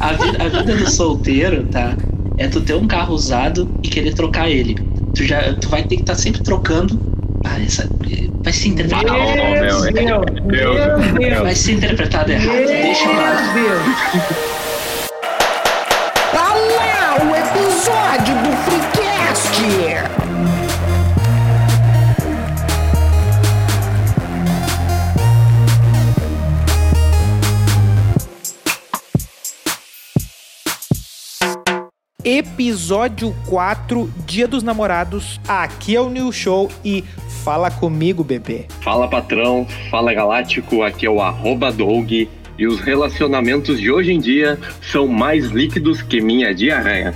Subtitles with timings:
[0.00, 1.96] A vida, a vida do solteiro, tá?
[2.36, 4.76] É tu ter um carro usado e querer trocar ele.
[5.14, 7.00] Tu, já, tu vai ter que estar tá sempre trocando.
[7.44, 7.88] Ah, essa,
[8.42, 9.12] vai ser interpretado.
[9.12, 12.66] Meu, meu, meu, meu, meu, Vai ser interpretado errado.
[12.66, 13.14] Deixa eu
[13.54, 14.57] Deus.
[32.30, 35.40] Episódio 4, Dia dos Namorados.
[35.48, 37.02] Aqui é o New Show e
[37.42, 38.66] fala comigo, bebê.
[38.82, 42.12] Fala patrão, fala galáctico, aqui é o arroba Doug.
[42.12, 47.14] E os relacionamentos de hoje em dia são mais líquidos que minha diarreia.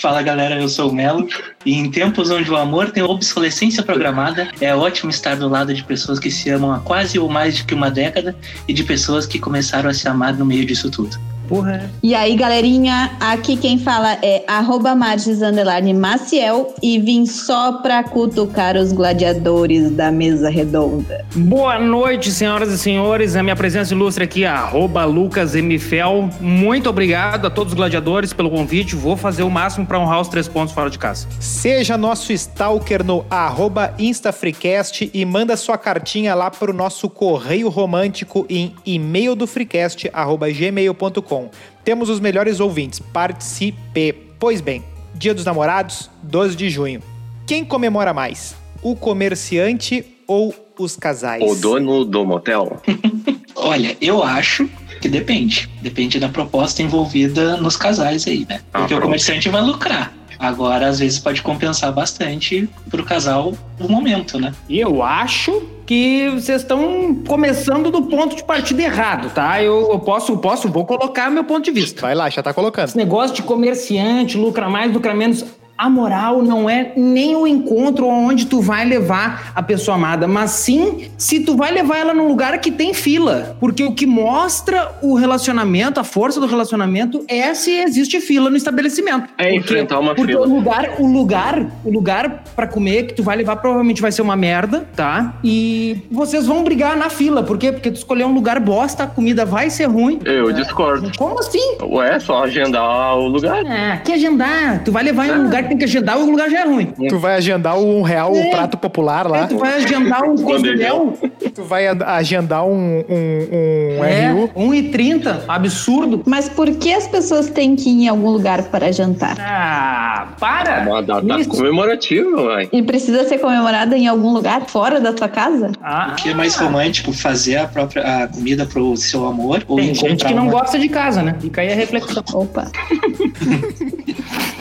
[0.00, 1.26] Fala galera, eu sou o Melo
[1.66, 5.82] e em tempos onde o amor tem obsolescência programada, é ótimo estar do lado de
[5.82, 8.36] pessoas que se amam há quase ou mais de que uma década
[8.68, 11.31] e de pessoas que começaram a se amar no meio disso tudo.
[11.52, 11.90] Porra.
[12.02, 18.90] E aí, galerinha, aqui quem fala é arroba Maciel e vim só pra cutucar os
[18.90, 21.26] gladiadores da mesa redonda.
[21.34, 23.36] Boa noite, senhoras e senhores.
[23.36, 26.30] A minha presença ilustre aqui é arroba Lucas Mfel.
[26.40, 28.96] Muito obrigado a todos os gladiadores pelo convite.
[28.96, 31.28] Vou fazer o máximo para honrar os três pontos fora de casa.
[31.38, 38.46] Seja nosso stalker no arroba InstaFreecast e manda sua cartinha lá pro nosso correio romântico
[38.48, 41.41] em e-mail do freecast, arroba gmail.com.
[41.84, 42.98] Temos os melhores ouvintes.
[42.98, 44.12] Participe.
[44.38, 44.82] Pois bem,
[45.14, 47.02] Dia dos Namorados, 12 de junho.
[47.46, 48.56] Quem comemora mais?
[48.82, 51.42] O comerciante ou os casais?
[51.42, 52.80] O dono do motel?
[53.54, 54.68] Olha, eu acho
[55.00, 55.68] que depende.
[55.80, 58.60] Depende da proposta envolvida nos casais aí, né?
[58.72, 60.12] Ah, Porque ah, o comerciante vai lucrar.
[60.38, 64.52] Agora, às vezes, pode compensar bastante pro casal o momento, né?
[64.68, 65.62] E eu acho
[65.92, 69.62] que vocês estão começando do ponto de partida errado, tá?
[69.62, 72.00] Eu, eu, posso, posso, vou colocar meu ponto de vista.
[72.00, 72.88] Vai lá, já tá colocando.
[72.88, 75.44] Esse negócio de comerciante, lucra mais, lucra menos
[75.76, 80.50] a moral não é nem o encontro onde tu vai levar a pessoa amada, mas
[80.52, 83.56] sim se tu vai levar ela num lugar que tem fila.
[83.58, 88.56] Porque o que mostra o relacionamento, a força do relacionamento, é se existe fila no
[88.56, 89.28] estabelecimento.
[89.36, 90.46] É porque, enfrentar uma porque fila.
[90.46, 94.12] Porque o lugar, o lugar, o lugar para comer que tu vai levar provavelmente vai
[94.12, 95.34] ser uma merda, tá?
[95.42, 97.42] E vocês vão brigar na fila.
[97.42, 97.72] Por quê?
[97.72, 100.20] Porque tu escolheu um lugar bosta, a comida vai ser ruim.
[100.24, 100.52] Eu é.
[100.52, 101.10] discordo.
[101.16, 101.76] Como assim?
[101.82, 103.64] Ué, só agendar o lugar.
[103.64, 104.82] É, que agendar?
[104.84, 105.32] Tu vai levar é.
[105.32, 106.86] em um lugar que tem que agendar, o lugar já é ruim.
[106.86, 108.40] Tu vai agendar um real, é.
[108.40, 109.44] o prato popular lá.
[109.44, 111.14] É, tu vai agendar um costelhão.
[111.54, 114.48] tu vai agendar um, um, um é, RU.
[114.54, 115.44] 1,30.
[115.48, 116.22] Absurdo.
[116.26, 119.36] Mas por que as pessoas têm que ir em algum lugar para jantar?
[119.40, 120.82] Ah, para!
[120.82, 121.48] É uma data Isso.
[121.48, 122.68] comemorativa, mãe.
[122.72, 125.72] E precisa ser comemorada em algum lugar fora da tua casa?
[125.82, 127.12] Ah, o que é mais romântico?
[127.12, 129.64] Fazer a própria a comida pro seu amor?
[129.68, 131.36] Ou Tem gente que não gosta de casa, né?
[131.40, 132.22] Fica aí a reflexão.
[132.34, 132.70] Opa.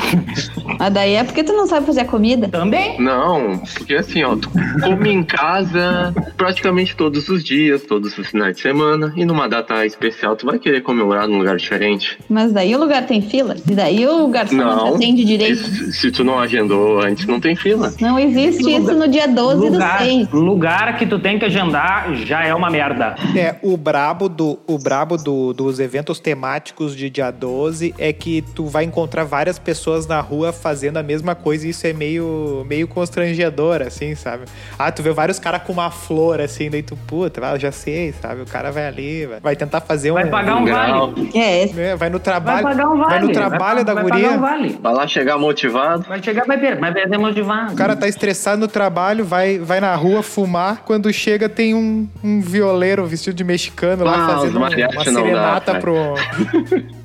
[0.80, 2.48] Mas daí é porque tu não sabe fazer a comida?
[2.48, 3.00] Também?
[3.00, 4.50] Não, porque assim, ó, tu
[4.84, 9.86] come em casa praticamente todos os dias, todos os finais de semana, e numa data
[9.86, 12.18] especial tu vai querer comemorar num lugar diferente.
[12.30, 13.56] Mas daí o lugar tem fila?
[13.70, 15.58] E daí o garçom não, atende direito?
[15.58, 17.94] Se, se, tu não agendou antes, não tem fila.
[18.00, 20.32] Não existe lugar, isso no dia 12 lugar, do 6.
[20.32, 23.16] Lugar que tu tem que agendar já é uma merda.
[23.36, 28.42] É, o brabo, do, o brabo do, dos eventos temáticos de dia 12 é que
[28.56, 32.66] tu vai encontrar várias pessoas na rua fazendo a mesma coisa e isso é meio,
[32.67, 34.44] meio constrangedor, assim, sabe?
[34.78, 38.13] Ah, tu vê vários caras com uma flor, assim, daí tu, puta, eu já sei,
[38.22, 38.41] sabe?
[38.41, 40.16] O cara vai ali, vai, vai tentar fazer um...
[40.16, 41.31] Vai pagar um, vale.
[41.34, 41.69] É.
[41.69, 41.95] é.
[41.95, 43.09] Vai no trabalho, vai, pagar um vale.
[43.09, 44.31] vai no trabalho vai, da vai guria.
[44.31, 44.79] Um vale.
[44.81, 46.06] Vai lá chegar motivado.
[46.07, 47.73] Vai chegar, vai perder, vai perder motivado.
[47.73, 52.07] O cara tá estressado no trabalho, vai, vai na rua fumar, quando chega tem um,
[52.23, 56.16] um violeiro vestido de mexicano lá ah, fazendo uma, uma serenata dá, pro...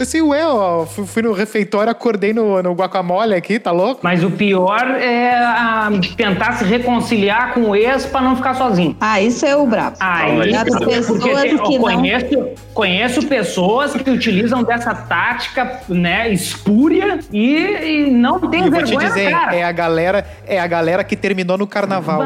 [0.00, 4.00] Assim, ué, ó, fui no refeitório, acordei no, no guacamole aqui, tá louco?
[4.02, 8.96] Mas o pior é a, tentar se reconciliar com o ex pra não ficar sozinho.
[9.00, 9.96] Ah, isso é o brabo.
[10.00, 12.50] Ah, isso, pessoas tem, que conheço, não...
[12.72, 19.06] conheço pessoas que utilizam dessa tática, né, espúria e, e não tem vergonha, vou te
[19.06, 19.54] dizer, cara.
[19.54, 22.22] É a galera, é a galera que terminou no carnaval.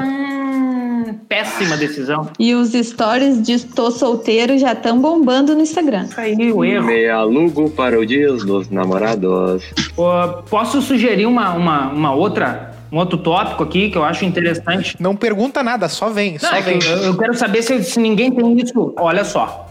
[1.29, 2.31] Péssima decisão.
[2.39, 6.05] E os stories de Tô Solteiro já estão bombando no Instagram.
[6.05, 6.87] Isso aí, o erro.
[6.87, 9.63] Meia lugo para o dia dos namorados.
[9.97, 14.97] Uh, posso sugerir uma, uma, uma outra um outro tópico aqui que eu acho interessante.
[14.99, 16.79] Não pergunta nada, só vem, Não, só é vem.
[16.83, 18.95] Eu, eu, quero saber se, se ninguém tem isso.
[18.97, 19.68] Olha só.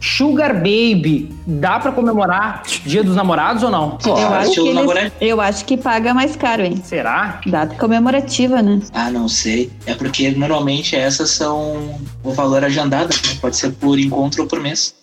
[0.00, 3.92] Sugar Baby, dá pra comemorar Dia dos Namorados ou não?
[4.04, 6.80] Eu Claro, acho, que eles- eu acho que paga mais caro, hein?
[6.84, 7.40] Será?
[7.46, 8.80] Data comemorativa, né?
[8.92, 9.70] Ah, não sei.
[9.86, 13.08] É porque normalmente essas são o valor agendado.
[13.14, 13.36] né?
[13.40, 14.94] Pode ser por encontro ou por mês.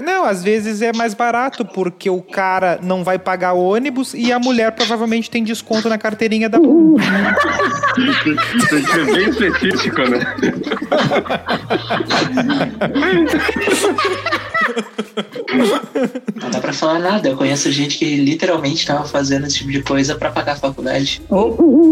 [0.00, 4.32] Não, às vezes é mais barato, porque o cara não vai pagar o ônibus e
[4.32, 6.58] a mulher provavelmente tem desconto na carteirinha da.
[6.58, 6.66] Tem
[8.82, 10.20] que ser bem específico, né?
[16.40, 17.28] Não dá pra falar nada.
[17.28, 21.22] Eu conheço gente que literalmente tava fazendo esse tipo de coisa pra pagar a faculdade.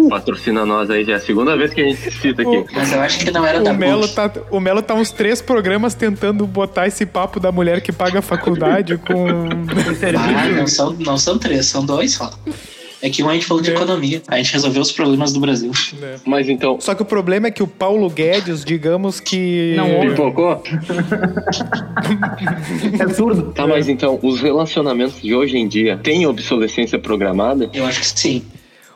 [0.08, 2.64] Patrocina nós aí, já é a segunda vez que a gente cita aqui.
[2.74, 4.14] Mas eu acho que não era da O Melo, PUC.
[4.14, 8.20] tá, o Melo tá uns três programas tentando botar esse papo da mulher que paga
[8.20, 9.26] a faculdade com.
[10.16, 12.30] Ah, não são, não são três, são dois só.
[13.02, 13.75] É que um a gente falou de É.
[13.75, 14.23] economia.
[14.29, 15.70] A gente resolveu os problemas do Brasil.
[16.26, 19.75] Mas então, Só que o problema é que o Paulo Guedes, digamos que.
[19.76, 20.11] Não ouve.
[20.11, 20.62] pipocou?
[22.99, 23.52] É surdo.
[23.52, 27.70] Tá, mas então, os relacionamentos de hoje em dia têm obsolescência programada?
[27.73, 28.43] Eu acho que sim.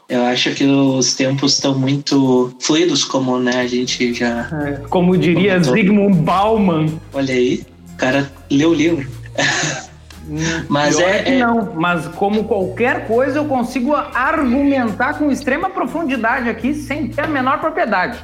[0.08, 4.50] Eu acho que os tempos estão muito fluidos, como né, a gente já.
[4.90, 5.72] Como diria Comentou.
[5.74, 6.86] Zygmunt Bauman.
[7.12, 7.62] Olha aí,
[7.94, 9.08] o cara leu o livro.
[10.68, 15.70] Mas Pior é, que é- não, mas como qualquer coisa eu consigo argumentar com extrema
[15.70, 18.18] profundidade aqui sem ter a menor propriedade.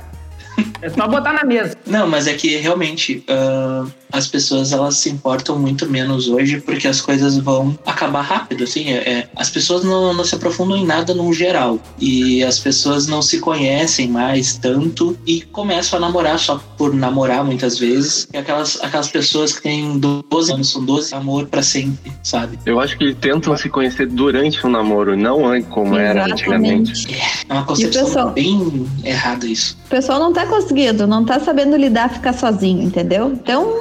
[0.83, 1.77] É só botar na mesa.
[1.87, 6.89] Não, mas é que realmente ah, as pessoas elas se importam muito menos hoje porque
[6.89, 8.91] as coisas vão acabar rápido, assim.
[8.91, 13.07] É, é- as pessoas não, não se aprofundam em nada no geral e as pessoas
[13.07, 18.29] não se conhecem mais tanto e começam a namorar só por namorar muitas vezes.
[18.33, 22.59] E aquelas, aquelas pessoas que têm 12 anos, são 12 amor pra sempre, sabe?
[22.65, 27.07] Eu acho que tentam se conhecer durante o namoro, não antes como era antigamente.
[27.49, 28.31] É uma concepção pessoal?
[28.31, 29.77] bem errada isso.
[29.87, 30.70] O pessoal não tá conseguindo,
[31.07, 33.33] não tá sabendo lidar, ficar sozinho, entendeu?
[33.33, 33.73] Então,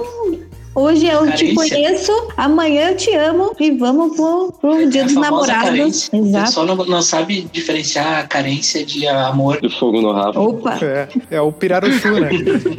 [0.79, 1.55] hoje eu te Carência.
[1.55, 5.63] conheço, amanhã eu te amo e vamos pro, pro dia É dos namorados.
[5.69, 6.09] carência.
[6.19, 6.45] O Exato.
[6.45, 9.59] pessoal não, não sabe diferenciar a carência de amor.
[9.61, 10.39] E fogo no rabo.
[10.41, 12.29] Opa, É, é o pirarucu, né?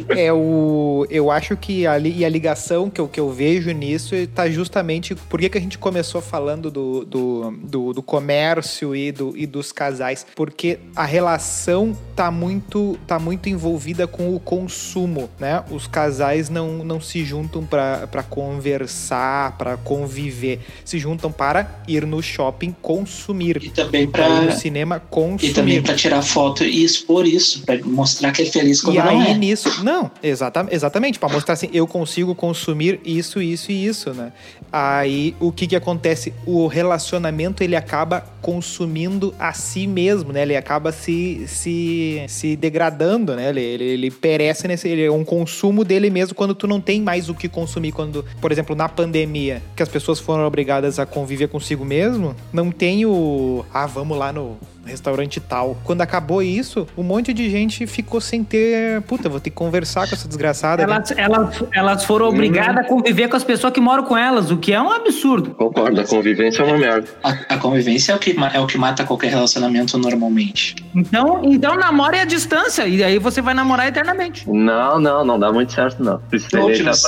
[0.09, 1.05] É o.
[1.09, 4.49] Eu acho que a, li- e a ligação que eu, que eu vejo nisso tá
[4.49, 5.15] justamente.
[5.15, 9.45] Por que, que a gente começou falando do, do, do, do comércio e, do, e
[9.45, 10.25] dos casais?
[10.35, 15.63] Porque a relação tá muito, tá muito envolvida com o consumo, né?
[15.71, 20.59] Os casais não, não se juntam pra pra conversar, pra conviver.
[20.83, 23.61] Se juntam para ir no shopping consumir.
[23.63, 25.51] E também Pra pra ir no cinema consumir.
[25.51, 28.99] E também pra tirar foto e expor isso, pra mostrar que é feliz quando E
[28.99, 29.37] não aí é.
[29.37, 34.31] nisso, não, exata, exatamente, para mostrar assim, eu consigo consumir isso, isso e isso, né?
[34.71, 36.33] Aí o que que acontece?
[36.45, 40.43] O relacionamento ele acaba consumindo a si mesmo, né?
[40.43, 43.49] Ele acaba se, se, se degradando, né?
[43.49, 47.01] Ele, ele, ele perece nesse, ele é um consumo dele mesmo quando tu não tem
[47.01, 51.05] mais o que consumir quando, por exemplo, na pandemia, que as pessoas foram obrigadas a
[51.05, 55.77] conviver consigo mesmo, não tem o ah, vamos lá no restaurante tal.
[55.83, 59.01] Quando acabou isso, um monte de gente ficou sem ter.
[59.03, 60.85] Puta, vou ter que conversar com essa desgraçada.
[60.85, 60.93] né?
[60.93, 64.57] Elas, elas, elas foram obrigadas a conviver com as pessoas que moram com elas, o
[64.57, 65.51] que é um absurdo.
[65.51, 67.07] Concordo, a convivência é uma merda.
[67.23, 70.75] A, a convivência é o, que, é o que mata qualquer relacionamento normalmente.
[70.95, 74.49] Então, então namora é a distância, e aí você vai namorar eternamente.
[74.49, 76.15] Não, não, não dá muito certo, não.
[76.15, 77.03] Ah, conte-nos,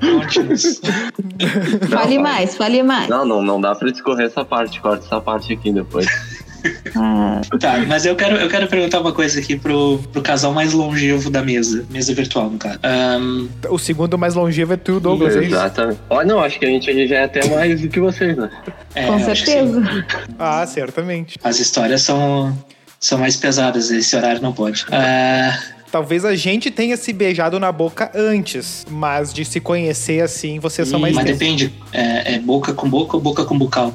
[0.00, 0.80] conte-nos.
[1.90, 3.08] fale mais, fale mais.
[3.08, 4.80] não, não, não dá pra discorrer essa parte.
[4.80, 6.06] Corta essa parte aqui depois.
[6.94, 10.72] Ah, Tá, mas eu quero, eu quero perguntar uma coisa aqui pro, pro casal mais
[10.72, 12.78] longevo da mesa, mesa virtual, no caso.
[12.82, 15.36] Ahn, O segundo mais longevo é tu, Douglas.
[15.36, 15.48] é isso?
[15.54, 16.00] Exatamente.
[16.10, 18.50] Olha, não, acho que a gente já é até mais do que vocês, né?
[18.94, 20.04] é, com que certeza.
[20.38, 21.38] Ah, certamente.
[21.42, 22.56] As histórias são,
[23.00, 24.84] são mais pesadas, esse horário não pode.
[24.90, 30.58] Ah, Talvez a gente tenha se beijado na boca antes, mas de se conhecer assim,
[30.58, 33.94] vocês são mais mas depende, é, é boca com boca ou boca com bucal?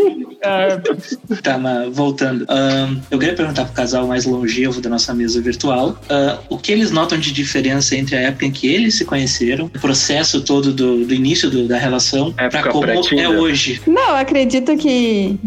[1.41, 2.45] Tá, mas voltando.
[2.49, 6.71] Ahn, eu queria perguntar pro casal mais longevo da nossa mesa virtual ah, o que
[6.71, 10.71] eles notam de diferença entre a época em que eles se conheceram, o processo todo
[10.73, 13.81] do, do início do- da relação, Época pra como é hoje.
[13.87, 15.39] Não, eu acredito que,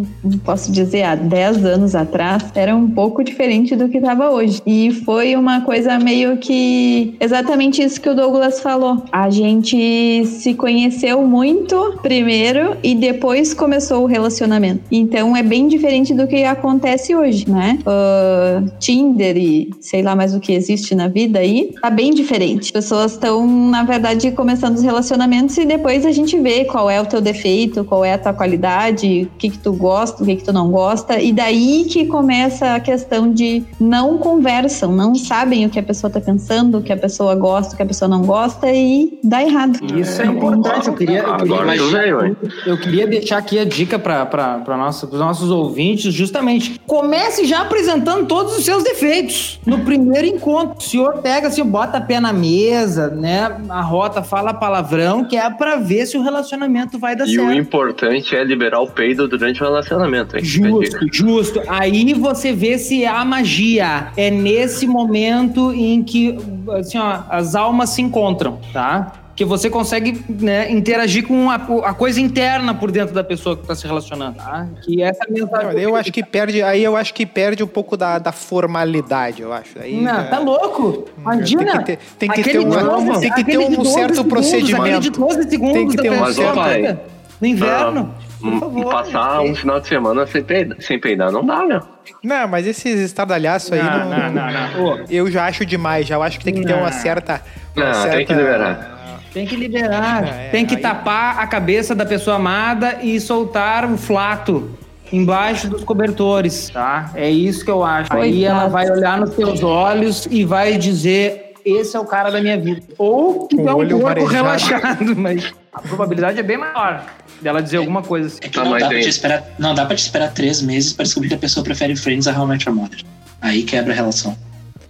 [0.44, 4.60] posso dizer, há 10 anos atrás era um pouco diferente do que estava hoje.
[4.66, 9.04] E foi uma coisa meio que exatamente isso que o Douglas falou.
[9.12, 14.53] A gente se conheceu muito primeiro e depois começou o relacionamento.
[14.90, 17.78] Então é bem diferente do que acontece hoje, né?
[17.80, 22.64] Uh, Tinder e sei lá mais o que existe na vida aí, tá bem diferente.
[22.64, 27.00] As pessoas estão, na verdade, começando os relacionamentos e depois a gente vê qual é
[27.00, 30.36] o teu defeito, qual é a tua qualidade, o que que tu gosta, o que
[30.36, 35.66] que tu não gosta, e daí que começa a questão de não conversam, não sabem
[35.66, 38.08] o que a pessoa tá pensando, o que a pessoa gosta, o que a pessoa
[38.08, 39.78] não gosta e dá errado.
[39.98, 40.88] Isso é importante.
[40.88, 42.36] Eu queria, eu queria, veio, hein?
[42.66, 44.33] eu queria deixar aqui a dica para
[44.76, 46.80] nossa, os nossos ouvintes, justamente.
[46.86, 50.78] Comece já apresentando todos os seus defeitos no primeiro encontro.
[50.78, 53.56] O senhor pega assim, bota a pé na mesa, né?
[53.68, 57.48] A rota fala palavrão, que é para ver se o relacionamento vai dar E certo.
[57.48, 60.44] o importante é liberar o peido durante o relacionamento, hein?
[60.44, 61.60] Justo, justo.
[61.68, 64.08] Aí você vê se há magia.
[64.16, 66.36] É nesse momento em que
[66.78, 69.12] assim, ó, as almas se encontram, tá?
[69.36, 73.62] Que você consegue né, interagir com a, a coisa interna por dentro da pessoa que
[73.62, 74.68] está se relacionando, tá?
[74.82, 75.80] Que essa é a mensagem.
[75.80, 79.52] Eu acho que perde, aí eu acho que perde um pouco da, da formalidade, eu
[79.52, 79.78] acho.
[79.80, 81.04] Aí, Não, é, tá louco?
[81.18, 81.64] Imagina.
[81.64, 83.92] Tem que ter- tem que ter uma- de 12, tem que ter um de 12
[83.92, 85.00] certo segundos, procedimento.
[85.00, 86.98] De 12 segundos Tem que ter um pessoa, pai,
[87.40, 88.14] No inverno.
[88.42, 88.90] Hum, por favor.
[88.92, 91.80] Passar um final de semana sem peidar, sem peidar não dá, meu.
[92.22, 95.04] Não, mas esses estardalhaços aí Não, não, não, não, não.
[95.10, 97.40] Eu já acho demais, já acho que tem que ter uma certa.
[97.74, 98.24] Uma Não, tem certa...
[98.24, 98.94] que liberar.
[99.34, 100.24] Tem que liberar.
[100.26, 104.70] É, tem que aí- tapar a cabeça da pessoa amada e soltar o flato
[105.12, 107.10] embaixo dos cobertores, tá?
[107.14, 108.12] É isso que eu acho.
[108.12, 108.44] Aí Coitado.
[108.60, 112.58] ela vai olhar nos teus olhos e vai dizer: esse é o cara da minha
[112.58, 112.82] vida.
[112.96, 114.32] Ou que é o um marejado.
[114.32, 117.04] relaxado, mas a probabilidade é bem maior
[117.42, 118.38] dela dizer alguma coisa assim.
[118.40, 120.32] É que Tá, não, mas dá pra aí- te esperar, não dá pra te esperar
[120.32, 123.00] três meses pra descobrir que a pessoa prefere Friends a How I Met Your Mother.
[123.42, 124.36] Aí quebra a relação.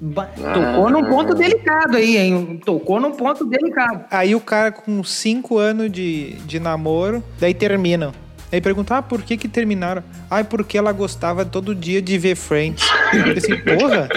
[0.00, 2.60] Tocou num ponto delicado aí, hein?
[2.64, 4.04] Tocou num ponto delicado.
[4.10, 8.12] Aí o cara com 5 anos de, de namoro, daí terminam.
[8.54, 10.04] Aí pergunta, ah, por que que terminaram?
[10.30, 12.88] Ah, porque ela gostava todo dia de ver Friends.
[13.12, 14.08] Eu falei assim, porra,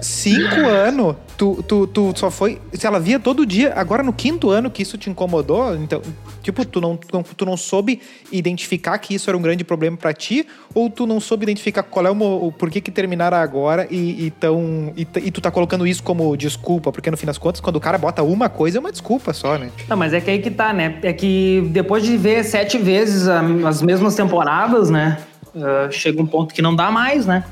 [0.00, 2.58] cinco anos, tu, tu, tu só foi...
[2.72, 6.00] Se ela via todo dia, agora no quinto ano que isso te incomodou, então,
[6.44, 9.96] tipo, tu não, tu não, tu não soube identificar que isso era um grande problema
[9.96, 13.88] pra ti, ou tu não soube identificar qual é o, o por que terminaram agora
[13.90, 17.38] e, e, tão, e, e tu tá colocando isso como desculpa, porque no fim das
[17.38, 19.70] contas, quando o cara bota uma coisa, é uma desculpa só, né?
[19.88, 20.98] Não, mas é que aí que tá, né?
[21.02, 25.18] É que depois de ver sete vezes as mesmas temporadas, né?
[25.56, 27.44] ah, chega um ponto que não dá mais, né?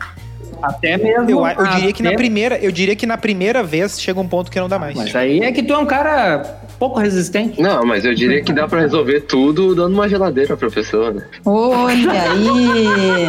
[0.62, 1.28] Até mesmo.
[1.28, 4.50] Eu, eu diria que na primeira, eu diria que na primeira vez chega um ponto
[4.50, 4.94] que não dá mais.
[4.94, 7.62] Mas aí é que tu é um cara pouco resistente.
[7.62, 11.25] Não, mas eu diria que dá pra resolver tudo dando uma geladeira pra pessoa, né?
[11.45, 13.29] Olha aí.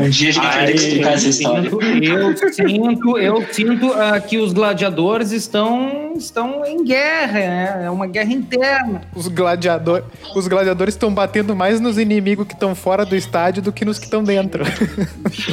[0.00, 1.68] Um dia a gente vai ter que explicar essa história.
[1.68, 7.82] Eu sinto, eu sinto ah, que os gladiadores estão, estão em guerra, né?
[7.84, 9.02] É uma guerra interna.
[9.14, 13.70] Os, gladiador, os gladiadores estão batendo mais nos inimigos que estão fora do estádio do
[13.70, 14.64] que nos que estão dentro.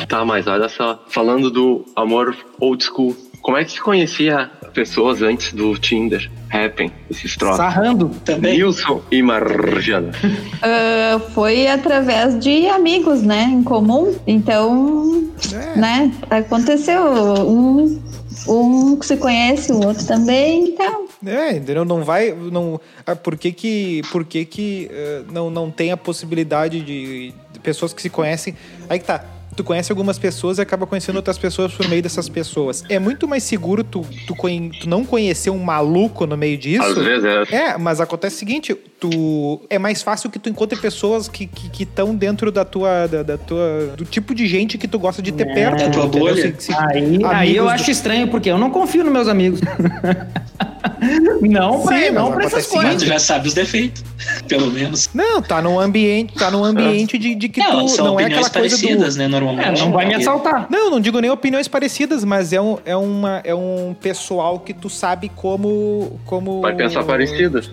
[0.07, 5.21] Tá, mas olha só, falando do amor old school, como é que se conhecia pessoas
[5.21, 6.29] antes do Tinder?
[6.51, 7.57] Happen, esses troços.
[7.57, 8.09] Sarrando.
[8.25, 8.55] Também.
[8.57, 10.11] Nilson e Marjana.
[10.63, 13.43] Ah, foi através de amigos, né?
[13.51, 14.15] Em comum.
[14.27, 15.79] Então, É.
[15.79, 16.11] né?
[16.29, 17.01] Aconteceu.
[17.03, 17.99] Um,
[18.47, 20.65] um se conhece, o outro também.
[20.69, 21.83] Então, É, entendeu?
[21.83, 22.31] Não vai.
[22.31, 27.33] Não, ah, por que que, por que, que eh, não, não tem a possibilidade de,
[27.51, 28.55] de pessoas que se conhecem.
[28.87, 29.23] Aí que tá.
[29.55, 32.83] Tu conhece algumas pessoas e acaba conhecendo outras pessoas por meio dessas pessoas.
[32.87, 36.81] É muito mais seguro tu, tu, conhe- tu não conhecer um maluco no meio disso.
[36.83, 37.55] Às vezes é.
[37.55, 41.69] É, mas acontece o seguinte, tu é mais fácil que tu encontre pessoas que estão
[41.71, 45.21] que, estão dentro da tua, da, da tua do tipo de gente que tu gosta
[45.21, 45.79] de ter É, perto.
[45.83, 46.35] da tua bolha.
[46.57, 49.59] Se- se- Aí, aí eu do- acho estranho, porque eu não confio nos meus amigos.
[51.41, 53.01] não pra, Sim, não pra essas acontece Mas coisas.
[53.03, 54.03] tu já sabe os defeitos,
[54.47, 55.09] pelo menos.
[55.13, 58.25] Não, tá num ambiente, tá num ambiente de, de que não, tu são não é
[58.25, 59.81] aquela coisa parecidas, do né, normalmente.
[59.81, 60.67] É, não vai me assaltar.
[60.69, 64.73] Não, não digo nem opiniões parecidas, mas é um, é uma é um pessoal que
[64.73, 67.69] tu sabe como como Vai pensar parecidas.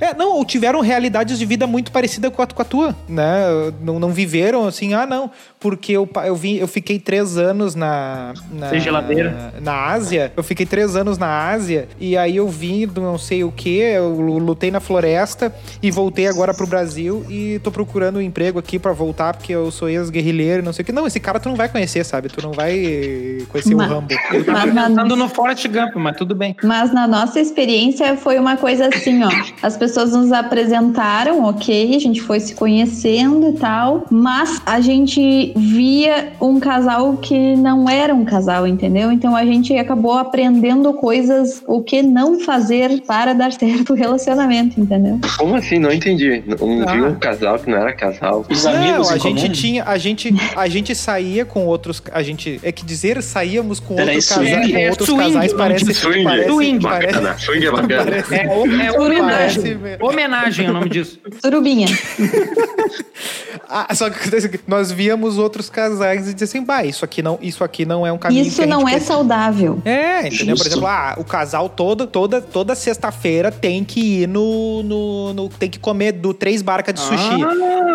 [0.00, 3.44] É, não, ou tiveram realidades de vida muito parecidas com a, com a tua, né?
[3.80, 8.34] Não, não viveram assim, ah, não, porque eu, eu, vim, eu fiquei três anos na,
[8.52, 8.68] na.
[8.70, 9.54] Sem geladeira.
[9.60, 10.32] Na Ásia.
[10.36, 13.78] Eu fiquei três anos na Ásia e aí eu vim do não sei o que,
[13.78, 18.78] eu lutei na floresta e voltei agora pro Brasil e tô procurando um emprego aqui
[18.78, 20.92] pra voltar porque eu sou ex-guerrilheiro e não sei o que.
[20.92, 22.28] Não, esse cara tu não vai conhecer, sabe?
[22.28, 24.08] Tu não vai conhecer Mas- o Rambo.
[24.32, 26.56] Eu tava Mas na- pensando no Forrest Gump, mas tudo bem.
[26.62, 29.30] Mas na nossa experiência foi uma coisa assim, ó.
[29.62, 35.52] As pessoas nos apresentaram, ok, a gente foi se conhecendo e tal, mas a gente
[35.56, 39.12] via um casal que não era um casal, entendeu?
[39.12, 44.80] Então a gente acabou aprendendo coisas, o que não fazer para dar certo o relacionamento,
[44.80, 45.18] entendeu?
[45.38, 45.78] Como assim?
[45.78, 46.42] Não entendi.
[46.60, 46.92] Um Ah.
[46.92, 48.44] viu um casal que não era casal.
[48.50, 49.52] Os amigos não, a em gente comum?
[49.52, 53.96] tinha, a gente, a gente saía com outros, a gente é que dizer saíamos com
[53.96, 54.72] casais, swing?
[54.72, 56.24] com É outros swing, casais não parece, swing.
[56.24, 56.80] parece, Swing.
[56.80, 57.38] parece, Bacana.
[57.38, 58.04] Swing é bacana.
[58.24, 59.62] parece- É, é homenagem.
[59.62, 61.18] Parece- Homenagem é o nome disso.
[61.40, 61.86] Surubinha.
[63.68, 67.22] Ah, só que acontece que nós víamos outros casais e dizia assim, bah, isso aqui
[67.22, 69.78] não, isso aqui não é um caminho que Isso a não gente é quer saudável.
[69.84, 70.56] É, entendeu?
[70.56, 75.48] Por exemplo, ah, o casal toda, toda, toda sexta-feira tem que ir no, no, no-
[75.48, 77.40] Tem que comer do três barcas de sushi.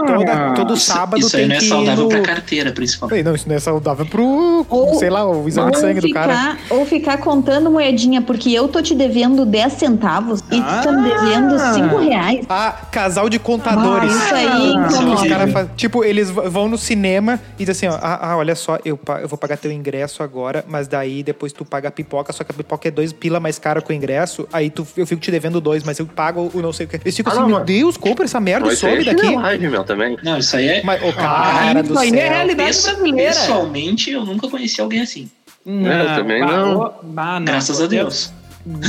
[0.07, 2.09] Toda, todo Isso- sábado Isso aí tem não é que ir saudável no...
[2.09, 3.23] pra carteira, principalmente.
[3.23, 6.33] Não, isso não é saudável pro, Ou- sei lá, o exame de sangue do cara.
[6.33, 10.91] ficar, ou ficar contando moedinha, porque eu tô te devendo 10 centavos e tu tá
[10.91, 12.45] me devendo 5 reais.
[12.49, 14.11] Ah, casal de Ah, contadores.
[14.13, 17.99] isso aí Ah, Os caras faz- tipo, eles vão no cinema e dizem assim, ó,
[18.05, 21.63] ah, ah, olha só, eu, eu vou pagar teu ingresso agora, mas daí depois tu
[21.65, 24.47] paga a pipoca, só que a pipoca é dois pila mais cara que o ingresso,
[24.51, 26.95] aí tu, eu fico te devendo dois, mas eu pago o não sei o que.
[26.97, 28.97] Eles ficam Ah, assim, não, meu mas- Deus, compra essa merda e Mas isso aí
[28.97, 29.27] some é daqui.
[29.27, 30.17] chinelagem, meu, também.
[30.23, 30.83] Não, isso aí é.
[30.83, 32.29] Mas, o Ah, cara do isso aí não é céu.
[32.31, 33.29] realidade Pesso- brasileira.
[33.31, 35.29] Pessoalmente, eu nunca conheci alguém assim.
[35.65, 36.93] Eu também bah, não.
[37.03, 37.45] bah, não.
[37.45, 38.31] Graças a Deus.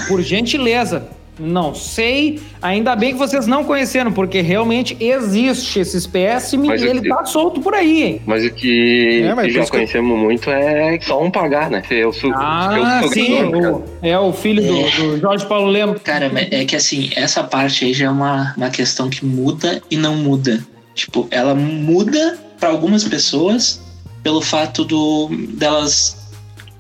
[0.08, 1.06] Por gentileza.
[1.40, 2.38] Não sei.
[2.60, 7.08] Ainda bem que vocês não conheceram, porque realmente existe esse espécime Mas e eu- ele
[7.08, 8.02] tá solto por aí.
[8.02, 8.22] hein?
[8.26, 11.82] Mas o que, É, mas que já que conhecemos muito é só um pagar, né?
[11.90, 13.42] Eu sou, Ah, eu sou sim.
[13.44, 16.02] o- é o filho do, do Jorge Paulo Lemos.
[16.02, 19.96] Cara, é que assim, essa parte aí já é uma, uma questão que muda e
[19.96, 20.62] não muda.
[20.94, 23.80] Tipo, ela muda pra algumas pessoas
[24.22, 26.28] pelo fato do delas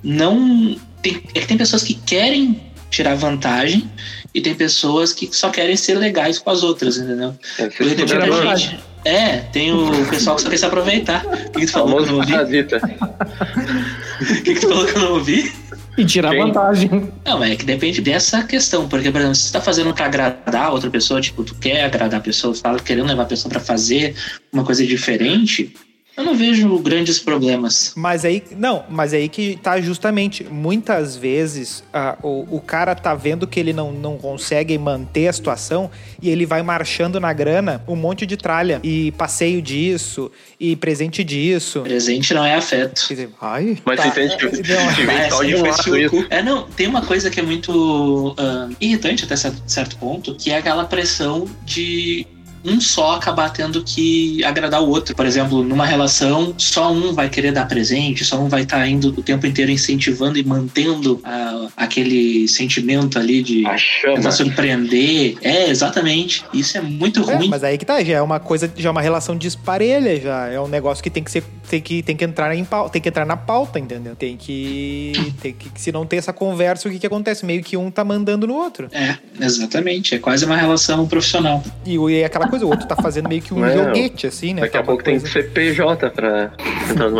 [0.02, 0.76] não.
[1.02, 3.90] Tem, é que tem pessoas que querem tirar vantagem
[4.34, 7.34] e tem pessoas que só querem ser legais com as outras, entendeu?
[7.58, 11.24] É, tem muita gente- É, tem o pessoal que só quer se aproveitar.
[11.24, 12.32] O que, que tu falou que eu não famoso ouvi?
[12.32, 12.80] parasita.
[14.20, 15.50] O que, que tu falou que eu não ouvi?
[15.96, 16.40] E tirar Quem?
[16.40, 17.10] vantagem.
[17.24, 18.86] Não, é que depende dessa questão.
[18.86, 21.84] Porque, por exemplo, se você tá fazendo pra agradar a outra pessoa, tipo, tu quer
[21.84, 24.14] agradar a pessoa, tu tá querendo levar a pessoa pra fazer
[24.52, 25.74] uma coisa diferente,
[26.20, 27.92] eu não vejo grandes problemas.
[27.96, 33.14] Mas aí, não, mas aí que tá justamente, muitas vezes ah, o, o cara tá
[33.14, 37.82] vendo que ele não, não consegue manter a situação e ele vai marchando na grana
[37.88, 41.80] um monte de tralha e passeio disso e presente disso.
[41.80, 43.06] Presente não é afeto.
[43.08, 46.26] Quer dizer, ai, Mas tá, tem tipo, é, não, cu.
[46.28, 50.50] É, não, tem uma coisa que é muito ah, irritante até certo, certo ponto, que
[50.50, 52.26] é aquela pressão de
[52.64, 55.14] um só acabar tendo que agradar o outro.
[55.14, 59.08] Por exemplo, numa relação, só um vai querer dar presente, só um vai estar indo
[59.08, 63.76] o tempo inteiro incentivando e mantendo ah, aquele sentimento ali de A
[64.14, 65.36] tentar surpreender.
[65.42, 66.44] É, exatamente.
[66.52, 67.48] Isso é muito É, ruim.
[67.48, 70.60] mas aí que tá, já é uma coisa, já é uma relação disparelha, já é
[70.60, 73.08] um negócio que tem que ser, tem que, tem que entrar em pauta, tem que
[73.08, 74.14] entrar na pauta, entendeu?
[74.16, 77.44] Tem que, tem que, se não ter essa conversa, o que que acontece?
[77.44, 78.88] Meio que um tá mandando no outro.
[78.92, 80.14] É, exatamente.
[80.14, 81.62] É quase uma relação profissional.
[81.86, 84.52] E, o- e aquela coisa, o outro tá fazendo meio que um Não, joguete, assim,
[84.54, 84.62] né?
[84.62, 86.52] Daqui a pouco tem coisa- que ser PJ pra
[86.90, 87.10] entrar.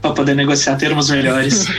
[0.00, 1.66] Pra poder negociar termos melhores.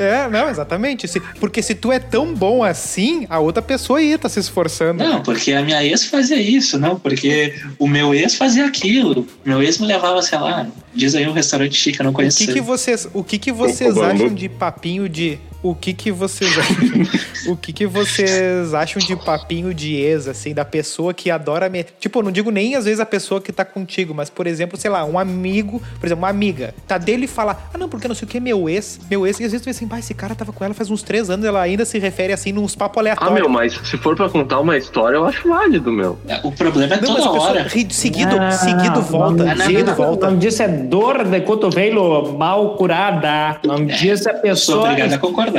[0.00, 1.06] É, não, exatamente.
[1.06, 5.02] Se- porque se tu é tão bom assim, a outra pessoa aí tá se esforçando.
[5.02, 9.26] Não, porque a minha ex fazia isso, não, porque o meu ex fazia aquilo.
[9.44, 12.38] Meu ex me levava, sei lá, diz aí um restaurante chique, eu não O conheço.
[12.38, 15.38] que, que vocês, o que, que vocês acham de papinho de.
[15.62, 16.76] O que que vocês acham?
[17.52, 21.68] o que que vocês acham de papinho de ex, assim, da pessoa que adora.
[21.68, 21.84] Me...
[21.98, 24.78] Tipo, eu não digo nem às vezes a pessoa que tá contigo, mas, por exemplo,
[24.78, 28.08] sei lá, um amigo, por exemplo, uma amiga, tá dele e fala, ah, não, porque
[28.08, 29.98] não sei o que, meu ex, meu ex, e às vezes tu vê assim, bah,
[29.98, 32.74] esse cara tava com ela faz uns três anos, ela ainda se refere assim, nos
[32.74, 33.34] papos Ah, aleatórios.
[33.40, 36.18] meu, mas se for pra contar uma história, eu acho válido, meu.
[36.42, 37.62] O problema é Não, mas toda a pessoa hora.
[37.68, 40.26] ri- seguido, Ah, seguido volta, o nome seguido volta.
[40.26, 43.58] O nome disso é dor de cotovelo mal curada.
[43.64, 44.84] O nome disso é pessoa.
[44.88, 45.49] obrigado a concordar.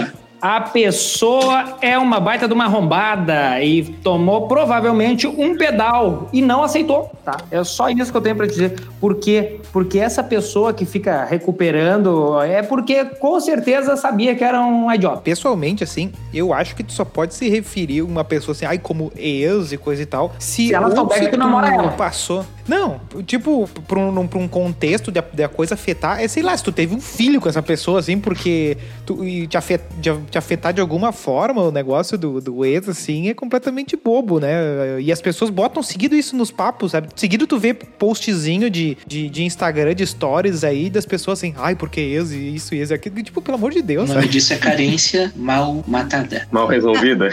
[0.42, 6.64] A pessoa é uma baita de uma arrombada e tomou provavelmente um pedal e não
[6.64, 7.38] aceitou, tá?
[7.52, 8.82] É só isso que eu tenho pra te dizer.
[9.00, 9.60] Por quê?
[9.72, 15.22] Porque essa pessoa que fica recuperando é porque com certeza sabia que era um idiota.
[15.22, 18.80] Pessoalmente, assim, eu acho que tu só pode se referir a uma pessoa assim, ai,
[18.80, 21.72] como ex e coisa e tal, se, Se ela ou souber se que tu namora
[21.72, 21.90] ela.
[21.90, 22.44] passou.
[22.68, 26.44] Não, tipo, pra um, pra um contexto de a, de a coisa afetar, é sei
[26.44, 29.82] lá, se tu teve um filho com essa pessoa, assim, porque tu, e te, afet,
[30.00, 34.40] de, te afetar de alguma forma o negócio do, do ex, assim, é completamente bobo,
[34.40, 35.02] né?
[35.02, 37.10] E as pessoas botam seguido isso nos papos, sabe?
[37.16, 41.76] Seguido tu vê postzinho de, de, de Instagram, de stories aí, das pessoas assim, ai,
[41.76, 43.20] porque ex e isso e ex e aquilo.
[43.20, 44.32] E, Tipo, pelo amor de O Deus, nome sabe?
[44.34, 46.48] disso é carência mal matada.
[46.52, 47.30] Mal resolvida.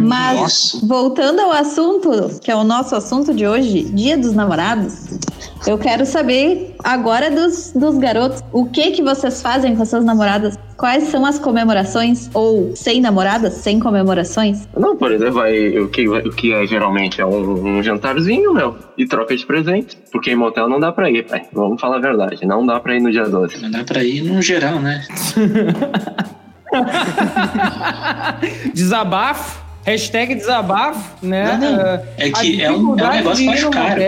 [0.00, 0.86] Mas Isso.
[0.86, 5.18] voltando ao assunto, que é o nosso assunto de hoje, Dia dos Namorados,
[5.66, 10.58] eu quero saber agora dos, dos garotos, o que que vocês fazem com suas namoradas?
[10.76, 12.28] Quais são as comemorações?
[12.34, 14.68] Ou sem namoradas, sem comemorações?
[14.76, 18.76] Não, por exemplo, vai, o, que, o que é geralmente é um, um jantarzinho, meu,
[18.98, 19.96] e troca de presente.
[20.12, 21.46] Porque em motel não dá pra ir, pai.
[21.52, 22.44] Vamos falar a verdade.
[22.44, 23.62] Não dá pra ir no dia 12.
[23.62, 25.02] Não dá pra ir no geral, né?
[28.74, 29.63] Desabafo.
[29.84, 31.58] Hashtag desabafo, né?
[31.60, 31.80] Não, não.
[31.84, 34.00] Ah, É que é um- é um negócio acho caro.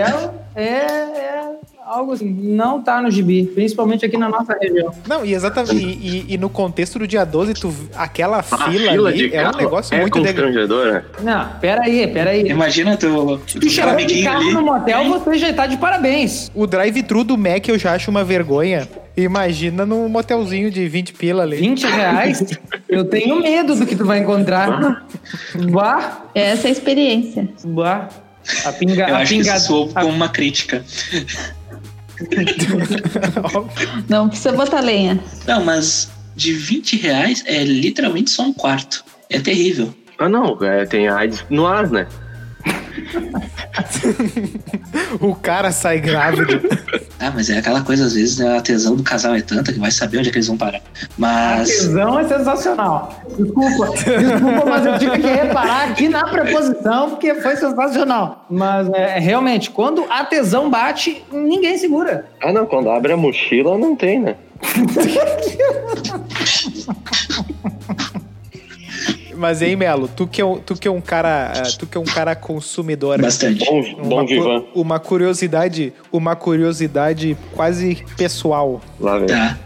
[0.55, 1.41] É, é
[1.85, 4.91] algo assim, não tá no gibi, principalmente aqui na nossa região.
[5.07, 5.75] Não, e exatamente.
[5.75, 9.47] E, e- e no contexto do dia 12, tu, aquela A fila, fila ali é
[9.47, 10.33] um negócio é muito legal.
[10.33, 11.05] constrangedora.
[11.21, 12.41] Não, pera aí, pera aí.
[12.49, 13.67] Imagina tu, Se tu tu
[14.07, 14.53] de carro ali.
[14.53, 16.51] no motel, você já tá de parabéns.
[16.55, 18.87] O drive-thru do Mac eu já acho uma vergonha.
[19.17, 21.57] Imagina num motelzinho de 20 pila ali.
[21.57, 22.43] 20 reais?
[22.87, 25.03] Eu tenho medo do que tu vai encontrar.
[25.71, 27.49] Bah, Essa é a experiência.
[27.65, 28.09] bah.
[28.63, 30.83] A pinga, Eu a acho que pinga, isso soou a- como uma crítica.
[34.07, 35.19] Não precisa botar lenha.
[35.47, 39.03] Não, mas de 20 reais é literalmente só um quarto.
[39.29, 39.93] É terrível.
[40.19, 42.07] Ah, não, é, tem AIDS no ar, né?
[45.19, 46.61] o cara sai grávido.
[47.19, 49.79] Ah, mas é aquela coisa, às vezes, né, a tesão do casal é tanta que
[49.79, 50.81] vai saber onde é que eles vão parar.
[51.17, 51.69] Mas.
[51.69, 53.23] tesão é sensacional.
[53.37, 58.45] Desculpa, desculpa, mas eu tive que reparar aqui na preposição porque foi sensacional.
[58.49, 62.25] Mas é, realmente, quando a tesão bate, ninguém segura.
[62.41, 64.35] Ah, não, quando abre a mochila não tem, né?
[69.37, 71.97] Mas aí, Melo, tu que é um, tu que é um cara, ah, tu que
[71.97, 73.21] é um cara consumidor.
[73.21, 73.63] Bastante.
[73.65, 74.63] Bom, Uma, bom vivan.
[74.73, 78.81] uma curiosidade, uma curiosidade quase pessoal.
[78.99, 79.27] Lá vem.
[79.27, 79.57] Tá.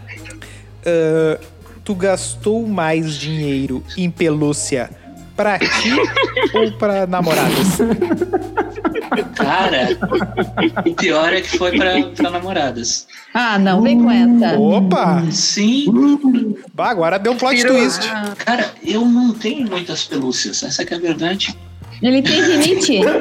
[0.84, 1.38] Ah,
[1.84, 4.90] tu gastou mais dinheiro em pelúcia
[5.42, 5.90] pra ti
[6.54, 7.78] ou pra namoradas?
[9.34, 9.88] Cara,
[10.86, 13.08] o pior é que foi pra, pra namoradas.
[13.34, 14.56] Ah, não, vem com essa.
[14.58, 15.24] Opa!
[15.30, 18.08] Sim, Bah, agora deu um plot twist.
[18.38, 21.56] cara, eu não tenho muitas pelúcias, essa que é a verdade.
[22.00, 23.00] Ele tem rinite.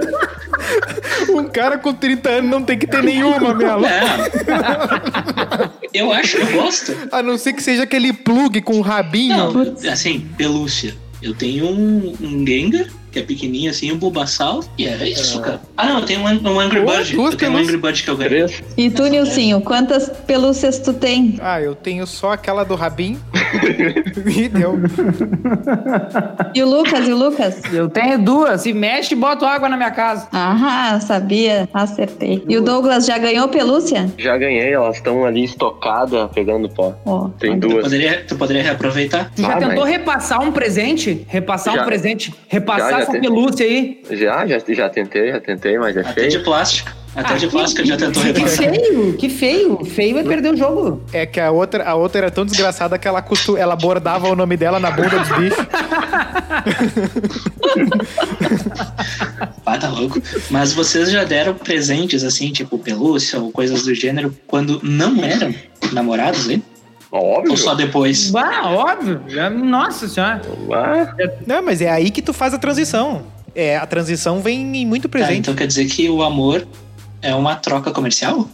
[1.29, 3.81] Um cara com 30 anos não tem que ter nenhuma, Melo.
[3.81, 5.71] Não.
[5.93, 6.95] Eu acho que eu gosto.
[7.11, 9.35] A não ser que seja aquele plug com rabinho.
[9.53, 10.93] Não, assim, pelúcia.
[11.21, 15.61] Eu tenho um, um Gengar, que é pequenininho assim, um Bulbasaur, e é isso, cara.
[15.77, 17.15] Ah, não, eu tenho um, um Angry Bird.
[17.15, 17.67] Eu tenho um pelúcias.
[17.67, 18.45] Angry Bird que eu ganhei.
[18.77, 21.37] E tu, Nilcinho, quantas pelúcias tu tem?
[21.41, 23.21] Ah, eu tenho só aquela do rabinho.
[24.35, 24.77] e deu.
[26.53, 27.61] E o Lucas, e o Lucas?
[27.73, 28.61] Eu tenho duas.
[28.61, 30.27] Se mexe, bota água na minha casa.
[30.31, 31.67] Ah, sabia.
[31.73, 32.43] Acertei.
[32.47, 34.11] E o Douglas já ganhou pelúcia?
[34.17, 36.93] Já ganhei, elas estão ali estocadas, pegando pó.
[37.05, 37.29] Ó.
[37.39, 37.83] Tem Tu duas.
[37.83, 39.31] poderia, tu poderia reaproveitar?
[39.35, 41.25] Tu já Ah, tentou mas- repassar um presente?
[41.27, 41.81] Repassar Já.
[41.81, 42.33] um presente?
[42.47, 44.01] Repassar Já, já essa pelúcia aí?
[44.11, 46.43] Já, já, já tentei, já tentei, mas é Até de feio.
[46.43, 46.91] plástico.
[47.13, 48.69] Até Ah, de que- ele já tentou Que repassar.
[48.73, 49.83] feio, que feio.
[49.85, 51.01] Feio é perder o jogo.
[51.11, 54.35] É que a outra, a outra era tão desgraçada que ela, costu, ela bordava o
[54.35, 55.65] nome dela na bunda dos bichos.
[59.65, 60.21] Ah, tá louco.
[60.49, 65.53] Mas vocês já deram presentes assim, tipo pelúcia ou coisas do gênero, quando não eram
[65.93, 66.61] namorados, hein?
[67.11, 67.51] Óbvio.
[67.51, 68.33] Ou só depois?
[68.35, 69.21] Ah, óbvio.
[69.63, 70.41] Nossa senhora.
[71.45, 73.23] Não, mas é aí que tu faz a transição.
[73.55, 75.39] É, a transição vem em muito Tá, presente.
[75.39, 76.65] então quer dizer que o amor
[77.21, 78.47] é uma troca comercial?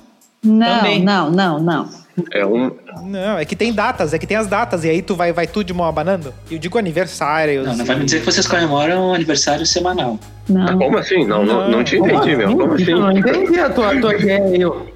[0.43, 1.03] Não, Também.
[1.03, 1.89] não, não, não.
[2.31, 2.71] é um.
[3.03, 5.47] Não, é que tem datas, é que tem as datas, e aí tu vai, vai
[5.47, 6.33] tudo de mão abanando.
[6.49, 7.65] Eu digo aniversários.
[7.65, 10.19] Não, não vai me dizer que vocês comemoram um aniversário semanal.
[10.47, 10.77] Não.
[10.77, 11.25] Como assim?
[11.25, 12.55] Não, não, não te entendi, meu.
[12.55, 12.91] Como assim?
[12.91, 14.87] Eu não entendi a tua, tua ideia eu.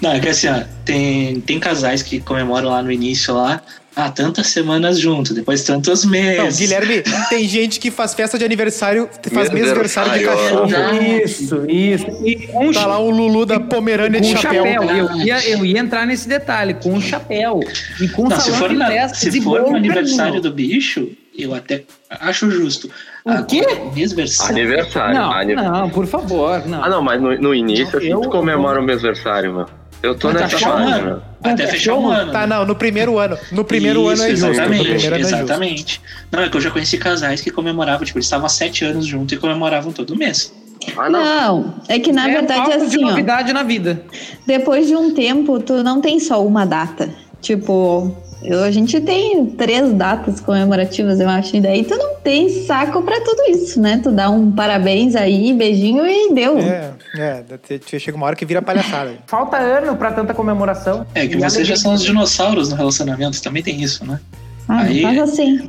[0.00, 3.60] Não, é que assim, ó, tem, tem casais que comemoram lá no início lá,
[3.96, 6.58] ah, tantas semanas juntos, depois tantos Não, meses.
[6.58, 11.02] Guilherme, tem gente que faz festa de aniversário, faz mês aniversário de aniversário, cachorro.
[11.24, 12.06] Isso, isso.
[12.24, 14.64] E um Tá lá o Lulu da Pomerânia com de chapéu.
[14.66, 14.82] chapéu.
[14.90, 17.60] Eu, ia, eu ia entrar nesse detalhe, com um chapéu.
[18.00, 21.54] E com Não, se salão for, de festas se for no aniversário do bicho, eu
[21.54, 22.90] até acho justo.
[23.24, 23.62] O quê?
[23.92, 24.52] Aniversário.
[24.56, 25.14] Aniversário.
[25.14, 26.84] Não, Ani- não, por favor, não.
[26.84, 29.66] Ah, não, mas no, no início assim Eu- tu comemora o meu aniversário, meu.
[30.02, 31.22] Eu tô Até nessa um fase.
[31.42, 32.32] Até fechar um ano.
[32.32, 33.38] Tá, não, no primeiro ano.
[33.52, 34.62] No primeiro ano é Isso, justo.
[34.62, 36.00] Exatamente, é exatamente.
[36.30, 39.06] Não, é que eu já conheci casais que comemoravam, tipo, eles estavam há sete anos
[39.06, 40.52] juntos e comemoravam todo mês.
[40.96, 41.24] Ah, não.
[41.24, 43.08] Não, é que na é verdade falta é de assim, ó.
[43.08, 44.02] novidade na vida.
[44.46, 47.08] Depois de um tempo, tu não tem só uma data.
[47.40, 51.56] Tipo, eu, a gente tem três datas comemorativas, eu acho.
[51.56, 54.00] E daí tu não tem saco pra tudo isso, né?
[54.02, 56.58] Tu dá um parabéns aí, beijinho e deu.
[56.58, 59.14] É, é, chega uma hora que vira palhaçada.
[59.26, 61.06] Falta ano pra tanta comemoração.
[61.14, 64.20] É que vocês já são os dinossauros no relacionamento, também tem isso, né?
[64.68, 65.68] Ah, Aí- não faz assim.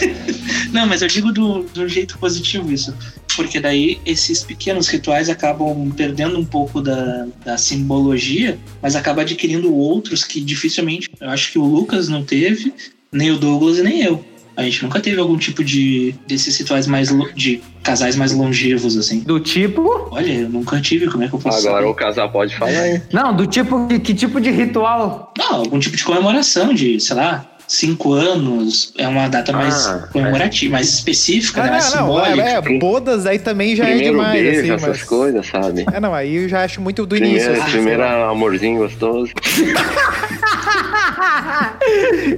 [0.72, 2.94] Não, mas eu digo do, do jeito positivo isso.
[3.36, 9.74] Porque daí esses pequenos rituais acabam perdendo um pouco da, da simbologia, mas acaba adquirindo
[9.74, 11.08] outros que dificilmente.
[11.20, 12.72] Eu acho que o Lucas não teve,
[13.12, 14.24] nem o Douglas e nem eu.
[14.56, 19.20] A gente nunca teve algum tipo de desses rituais mais de casais mais longevos, assim.
[19.20, 20.08] Do tipo.
[20.10, 21.90] Olha, eu nunca tive, como é que eu posso Agora saber?
[21.92, 23.00] o casal pode falar aí.
[23.12, 23.86] Não, do tipo.
[23.86, 25.32] Que, que tipo de ritual?
[25.38, 28.92] Não, algum tipo de comemoração de, sei lá, cinco anos.
[28.96, 31.68] É uma data mais Ah, comemorativa, mais específica, né?
[31.68, 32.48] Ah, mais não, não, simbólica.
[32.48, 35.02] é, é, bodas aí também já é Primeiro demais, beijo, assim, essas mas...
[35.02, 35.84] coisas, sabe?
[35.92, 37.38] É, não, aí eu já acho muito do início.
[37.42, 38.30] Primeiro, assim, primeiro lá.
[38.30, 39.32] amorzinho gostoso.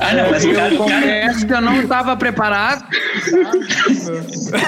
[0.01, 2.81] Ah, não, mas cara, eu cara, confesso que eu não estava preparado.
[4.51, 4.59] tá?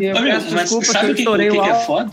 [0.00, 2.10] Eu peço mas desculpa que sabe que, que o que é foda?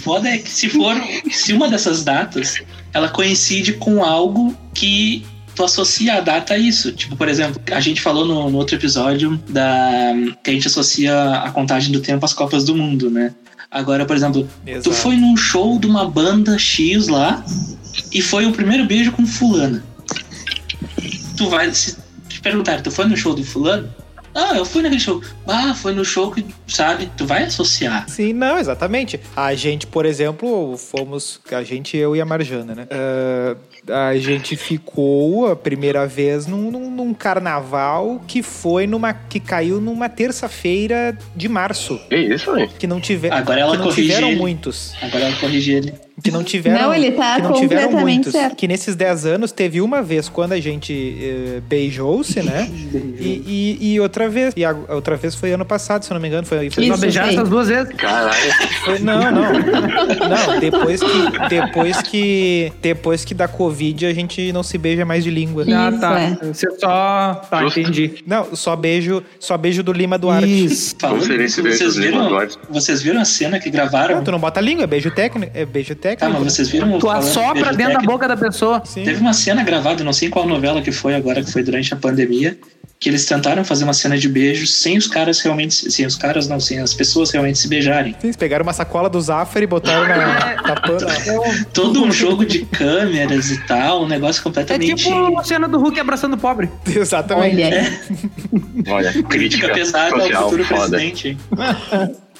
[0.00, 0.94] Foda é que se for,
[1.30, 2.60] se uma dessas datas,
[2.92, 6.92] ela coincide com algo que tu associa a data a isso.
[6.92, 10.12] Tipo, por exemplo, a gente falou no, no outro episódio da
[10.42, 13.34] que a gente associa a contagem do tempo às Copas do Mundo, né?
[13.70, 14.92] Agora, por exemplo, tu Exato.
[14.92, 17.42] foi num show de uma banda X lá
[18.12, 19.82] e foi o primeiro beijo com fulana.
[21.36, 21.96] Tu vai se
[22.28, 23.88] te perguntar, tu foi no show do fulano?
[24.34, 25.22] Ah, eu fui naquele show.
[25.46, 28.08] Ah, foi no show que, sabe, tu vai associar.
[28.08, 29.18] Sim, não, exatamente.
[29.36, 31.40] A gente, por exemplo, fomos.
[31.50, 32.86] A gente, eu e a Marjana, né?
[33.88, 39.12] Ah, a gente ficou a primeira vez num, num- num carnaval que foi numa.
[39.12, 41.98] que caiu numa terça-feira de março.
[42.08, 42.68] Que isso, hein?
[42.78, 44.36] Que não, tiver, Agora ela que não tiveram ele.
[44.38, 44.94] muitos.
[45.02, 45.94] Agora ela corrige ele.
[46.22, 46.82] Que não tiveram.
[46.82, 48.32] Não, ele tá que não tiveram completamente muitos.
[48.32, 48.54] certo.
[48.56, 52.68] Que nesses 10 anos teve uma vez quando a gente eh, beijou-se, né?
[53.18, 54.52] E, e- e outra vez.
[54.56, 56.46] E a outra vez foi ano passado, se eu não me engano.
[56.46, 57.92] Foi, foi Só Isso, beijar essas duas vezes.
[57.94, 58.52] Caralho.
[58.84, 59.52] Foi- Não, não.
[59.52, 62.72] Não, depois que, depois que.
[62.80, 65.62] Depois que da Covid a gente não se beija mais de língua.
[65.62, 66.20] Isso, Ah, tá.
[66.20, 66.36] é.
[66.52, 67.34] Você só.
[67.50, 67.80] Tá, Justo.
[67.80, 68.14] entendi.
[68.26, 70.64] Não, só beijo, só beijo do Lima Duarte.
[70.66, 70.94] Isso.
[70.98, 71.62] Falando vocês do
[72.00, 72.58] Lima viram, Duarte?
[72.70, 74.16] vocês viram a cena que gravaram?
[74.16, 75.52] Não, tu não bota língua, é beijo técnico.
[75.54, 76.32] É beijo técnico.
[76.32, 76.98] Tá, mas vocês viram?
[76.98, 78.12] Tu assopra dentro da técnico?
[78.12, 78.82] boca da pessoa.
[78.84, 79.04] Sim.
[79.04, 81.92] Teve uma cena gravada, não sei em qual novela que foi agora, que foi durante
[81.92, 82.56] a pandemia,
[83.02, 86.46] que eles tentaram fazer uma cena de beijo sem os caras realmente, sem os caras
[86.46, 88.14] não, sem as pessoas realmente se beijarem.
[88.22, 90.62] Eles pegaram uma sacola do Zafari e botaram na.
[90.62, 91.04] tapando.
[91.74, 95.80] Todo um jogo de câmeras e tal, um negócio É completamente tipo a cena do
[95.80, 96.70] Hulk abraçando o pobre.
[96.86, 97.60] Exatamente.
[97.64, 100.88] Olha, Olha, crítica crítica pesada ao social futuro foda.
[100.90, 101.36] presidente.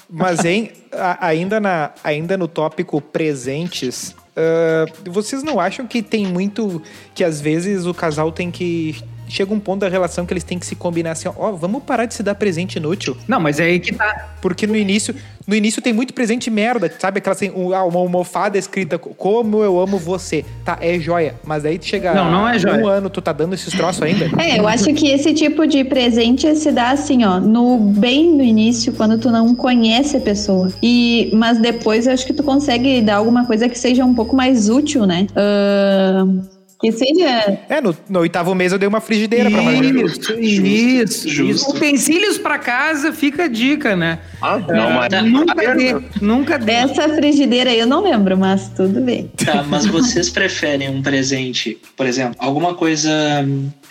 [0.09, 0.71] Mas, hein,
[1.19, 6.81] ainda, na, ainda no tópico presentes, ah, vocês não acham que tem muito.
[7.13, 8.95] que às vezes o casal tem que.
[9.33, 12.05] Chega um ponto da relação que eles têm que se combinar assim, ó, vamos parar
[12.05, 13.17] de se dar presente inútil.
[13.27, 14.35] Não, mas é aí que tá.
[14.39, 15.15] Porque no início,
[15.47, 17.17] no início tem muito presente merda, sabe?
[17.17, 20.45] Aquela assim, ah, uma almofada escrita como eu amo você.
[20.63, 21.33] Tá, é joia.
[21.43, 22.75] Mas aí tu chega Não, não é joia.
[22.83, 24.29] um ano, tu tá dando esses troços ainda.
[24.39, 28.43] É, eu acho que esse tipo de presente se dá assim, ó, no bem no
[28.43, 30.71] início, quando tu não conhece a pessoa.
[30.79, 34.35] E mas depois eu acho que tu consegue dar alguma coisa que seja um pouco
[34.35, 35.25] mais útil, né?
[35.35, 36.41] Ahn,
[36.83, 40.01] que seja É, no, no oitavo mês eu dei uma frigideira pra Margarida.
[40.01, 41.69] Isso, isso, justo.
[41.69, 41.69] isso.
[41.77, 44.19] Utensílios pra casa, fica a dica, né?
[44.41, 45.23] Ah, não, mas.
[45.23, 46.73] Nunca dê, nunca dê.
[46.73, 49.31] essa frigideira aí eu não lembro, mas tudo bem.
[49.45, 53.09] Tá, mas vocês preferem um presente, por exemplo, alguma coisa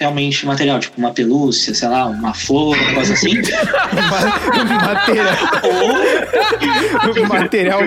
[0.02, 3.34] realmente material, tipo uma pelúcia, sei lá, uma flor, um negócio assim?
[4.10, 5.36] Ma- material,
[7.18, 7.80] ou, material,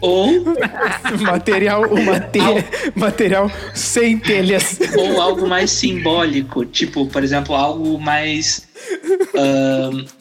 [0.00, 2.38] ou, material, o mate-
[2.94, 4.78] material sem telhas.
[4.96, 8.66] ou algo mais simbólico, tipo, por exemplo, algo mais.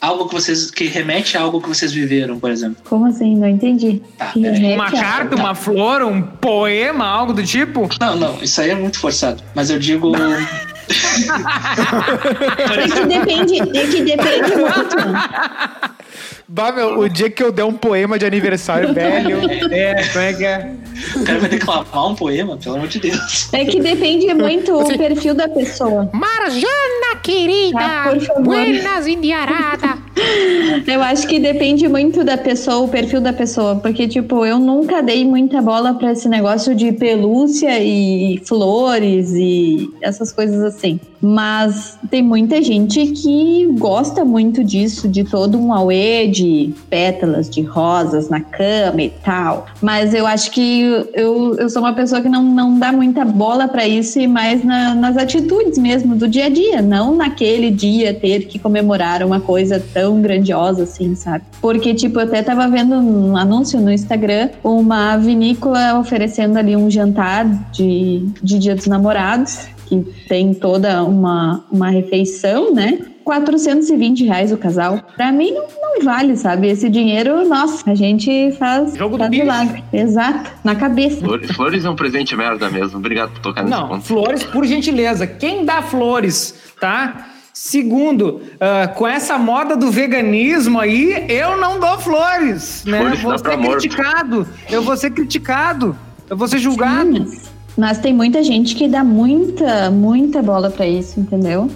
[0.01, 0.71] Algo que vocês.
[0.71, 2.77] que remete a algo que vocês viveram, por exemplo.
[2.87, 3.35] Como assim?
[3.35, 4.01] Não entendi.
[4.17, 7.87] Tá, Uma carta, uma flor, um poema, algo do tipo?
[7.99, 9.43] Não, não, isso aí é muito forçado.
[9.53, 10.11] Mas eu digo.
[10.87, 14.95] É que depende, é que depende muito.
[16.47, 19.39] Bah, meu, o dia que eu der um poema de aniversário, velho.
[19.71, 20.71] É, como é que é?
[21.15, 23.49] o cara vai declamar um poema, pelo amor de Deus.
[23.53, 26.09] É que depende muito o perfil da pessoa.
[26.13, 28.43] Marjana querida, Ah, por favor.
[28.43, 29.97] buenas indiarada.
[30.87, 35.01] Eu acho que depende muito da pessoa, o perfil da pessoa, porque tipo, eu nunca
[35.03, 40.99] dei muita bola pra esse negócio de pelúcia e flores e essas coisas assim.
[41.21, 47.61] Mas tem muita gente que gosta muito disso, de todo um auê de pétalas de
[47.61, 49.65] rosas na cama e tal.
[49.81, 50.81] Mas eu acho que
[51.13, 54.63] eu, eu sou uma pessoa que não, não dá muita bola pra isso e mais
[54.63, 59.39] na- nas atitudes mesmo do dia a dia, não naquele dia ter que comemorar uma
[59.39, 61.43] coisa tão grandiosa assim, sabe?
[61.61, 66.89] Porque, tipo, eu até tava vendo um anúncio no Instagram, uma vinícola oferecendo ali um
[66.89, 72.99] jantar de, de Dia dos Namorados, que tem toda uma, uma refeição, né?
[73.25, 75.01] 420 reais o casal.
[75.17, 76.67] Pra mim não, não vale, sabe?
[76.69, 79.43] Esse dinheiro, nossa, a gente faz, Jogo do faz bicho.
[79.43, 79.83] milagre.
[79.91, 81.17] Exato, na cabeça.
[81.19, 82.99] Flores, flores é um presente merda mesmo.
[82.99, 84.05] Obrigado por tocar nesse Não, ponto.
[84.05, 85.25] flores, por gentileza.
[85.25, 87.27] Quem dá flores, tá?
[87.51, 92.99] Segundo, ah, com essa moda do veganismo aí, eu não dou flores, né?
[92.99, 93.77] Flores vou ser pra morto.
[93.79, 94.47] criticado.
[94.69, 95.97] Eu vou ser criticado.
[96.29, 97.11] Eu vou ser julgado.
[97.19, 101.71] Mas, mas tem muita gente que dá muita, muita bola pra isso, entendeu?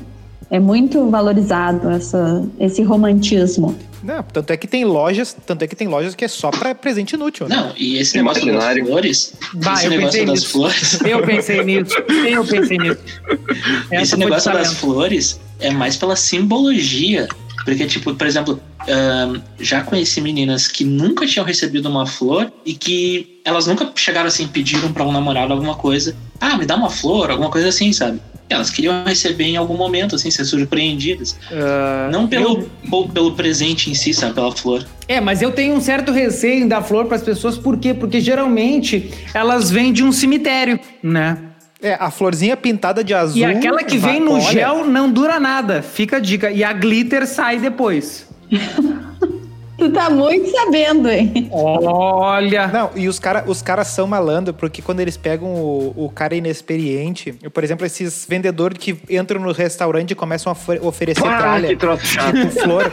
[0.52, 3.78] É muito valorizado essa, esse romantismo.
[4.02, 6.74] Não, tanto é que tem lojas, tanto é que tem lojas que é só pra
[6.74, 7.56] presente inútil, né?
[7.56, 9.34] Não, e esse negócio das flores.
[9.56, 10.52] Bah, esse eu negócio pensei das nisso.
[10.52, 11.00] flores.
[11.06, 11.96] Eu pensei nisso.
[12.28, 13.00] Eu pensei nisso.
[13.92, 17.28] Essa Esse negócio das flores é mais pela simbologia.
[17.66, 18.60] Porque, tipo, por exemplo,
[19.60, 24.48] já conheci meninas que nunca tinham recebido uma flor e que elas nunca chegaram assim,
[24.48, 26.16] pediram pra um namorado alguma coisa.
[26.40, 28.20] Ah, me dá uma flor, alguma coisa assim, sabe?
[28.50, 31.38] Elas queriam receber em algum momento, assim, ser surpreendidas.
[31.52, 34.34] Ah, Não pelo, eu- pelo presente em si, sabe?
[34.34, 34.86] Pela flor.
[35.08, 37.94] É, mas eu tenho um certo receio em dar flor para as pessoas, por quê?
[37.94, 41.38] Porque geralmente elas vêm de um cemitério, né?
[41.82, 43.38] É, a florzinha pintada de azul.
[43.38, 46.52] E aquela que vem no olha, gel não dura nada, fica a dica.
[46.52, 48.28] E a glitter sai depois.
[49.80, 51.48] Tu tá muito sabendo, hein?
[51.52, 52.68] Olha!
[52.68, 56.36] Não, e os caras os cara são malandro, porque quando eles pegam o, o cara
[56.36, 61.26] inexperiente, eu, por exemplo, esses vendedores que entram no restaurante e começam a ofe- oferecer
[61.26, 62.36] Ah, tralha, que troço chato.
[62.36, 62.92] tipo flor,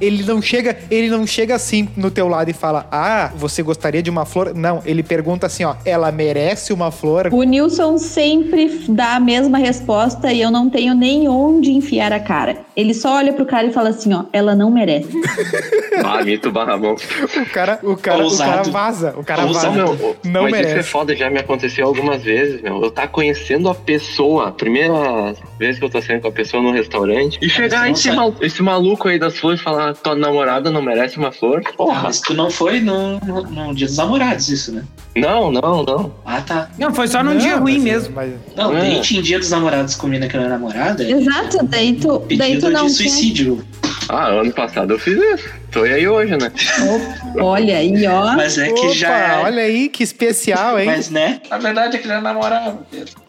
[0.00, 4.02] ele não chega, ele não chega assim no teu lado e fala: "Ah, você gostaria
[4.02, 8.84] de uma flor?" Não, ele pergunta assim, ó: "Ela merece uma flor?" O Nilson sempre
[8.88, 12.58] dá a mesma resposta e eu não tenho nem onde enfiar a cara.
[12.76, 15.08] Ele só olha pro cara e fala assim, ó, ela não merece.
[16.04, 16.94] Ah, mito barra mão.
[16.94, 19.74] O cara, o cara, o cara vaza, o cara Ousado.
[19.74, 20.16] vaza.
[20.24, 20.88] Não, Não mas isso é merece.
[20.88, 22.82] foda, já me aconteceu algumas vezes, meu.
[22.82, 26.62] Eu tá conhecendo a pessoa, a primeira vez que eu tô saindo com a pessoa
[26.62, 30.70] no restaurante, e chegar esse, mal- esse maluco aí das flores e falar, tua namorada
[30.70, 31.62] não merece uma flor?
[31.66, 32.02] Ah, Porra.
[32.02, 34.84] mas tu não foi no, no, no Dia dos Namorados, isso, né?
[35.16, 36.14] Não, não, não.
[36.24, 36.70] Ah, tá.
[36.78, 38.14] Não, foi só num Não, dia ruim mas- mesmo.
[38.14, 38.80] mas- Não, É.
[38.80, 42.38] date em Dia dos Namorados com que não é namorada é Exato, daí tu, daí
[42.38, 42.90] pedido tu não quer.
[42.90, 43.64] suicídio.
[44.08, 45.61] Ah, ano passado eu fiz isso.
[45.72, 46.52] Tô aí hoje, né?
[47.34, 48.34] Opa, Olha aí, ó.
[48.36, 49.42] Mas é que Opa, já é.
[49.42, 50.86] olha aí que especial, hein?
[50.86, 51.40] Mas, né?
[51.50, 52.80] A verdade é que ele é namorado.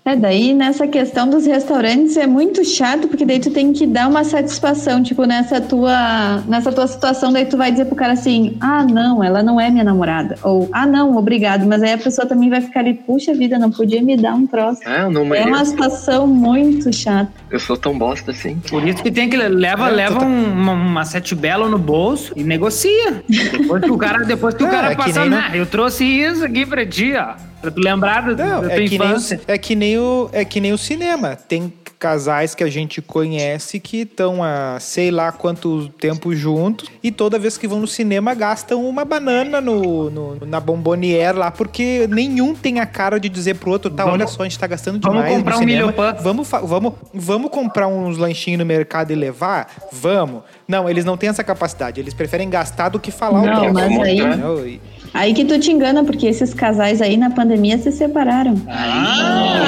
[0.05, 4.09] É, daí nessa questão dos restaurantes é muito chato, porque daí tu tem que dar
[4.09, 8.57] uma satisfação, tipo, nessa tua, nessa tua situação, daí tu vai dizer pro cara assim,
[8.59, 10.35] ah, não, ela não é minha namorada.
[10.43, 11.65] Ou, ah, não, obrigado.
[11.65, 14.45] Mas aí a pessoa também vai ficar ali, puxa vida, não podia me dar um
[14.45, 14.81] troço.
[14.85, 17.31] Ah, eu não É uma situação muito chata.
[17.49, 18.57] Eu sou tão bosta assim.
[18.69, 21.77] Por isso que tem que leva, É, leva tá- um- uma, uma sete belo no
[21.79, 23.23] bolso e negocia.
[23.27, 25.55] Depois que o cara, depois que o Não, cara é que passa, nem no- "Nah,
[25.55, 27.33] eu trouxe isso aqui pra ti, ó.
[27.63, 29.41] Pra tu lembrar da Não, tua é que, nem infância.
[29.47, 31.37] é, que nem o, é que nem o cinema.
[31.37, 37.09] Tem casais que a gente conhece que estão há sei lá quanto tempo juntos e
[37.09, 42.05] toda vez que vão no cinema gastam uma banana no, no- na bombonière lá, porque
[42.11, 44.67] nenhum tem a cara de dizer pro outro, tá, Vamos- olha só, a gente tá
[44.67, 45.91] gastando vamos demais comprar no um cinema.
[45.93, 46.15] milho.
[46.21, 49.71] Vamos, vamos, vamos comprar uns lanchinhos no mercado e levar?
[49.89, 50.41] Vamos.
[50.67, 52.01] Não, eles não têm essa capacidade.
[52.01, 54.79] Eles preferem gastar do que falar o Não, troço, mas aí- entendeu?
[55.13, 58.55] Aí que tu te engana, porque esses casais aí na pandemia se separaram.
[58.67, 59.61] Ah,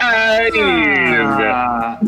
[0.00, 0.50] ai,
[1.50, 1.98] Ah,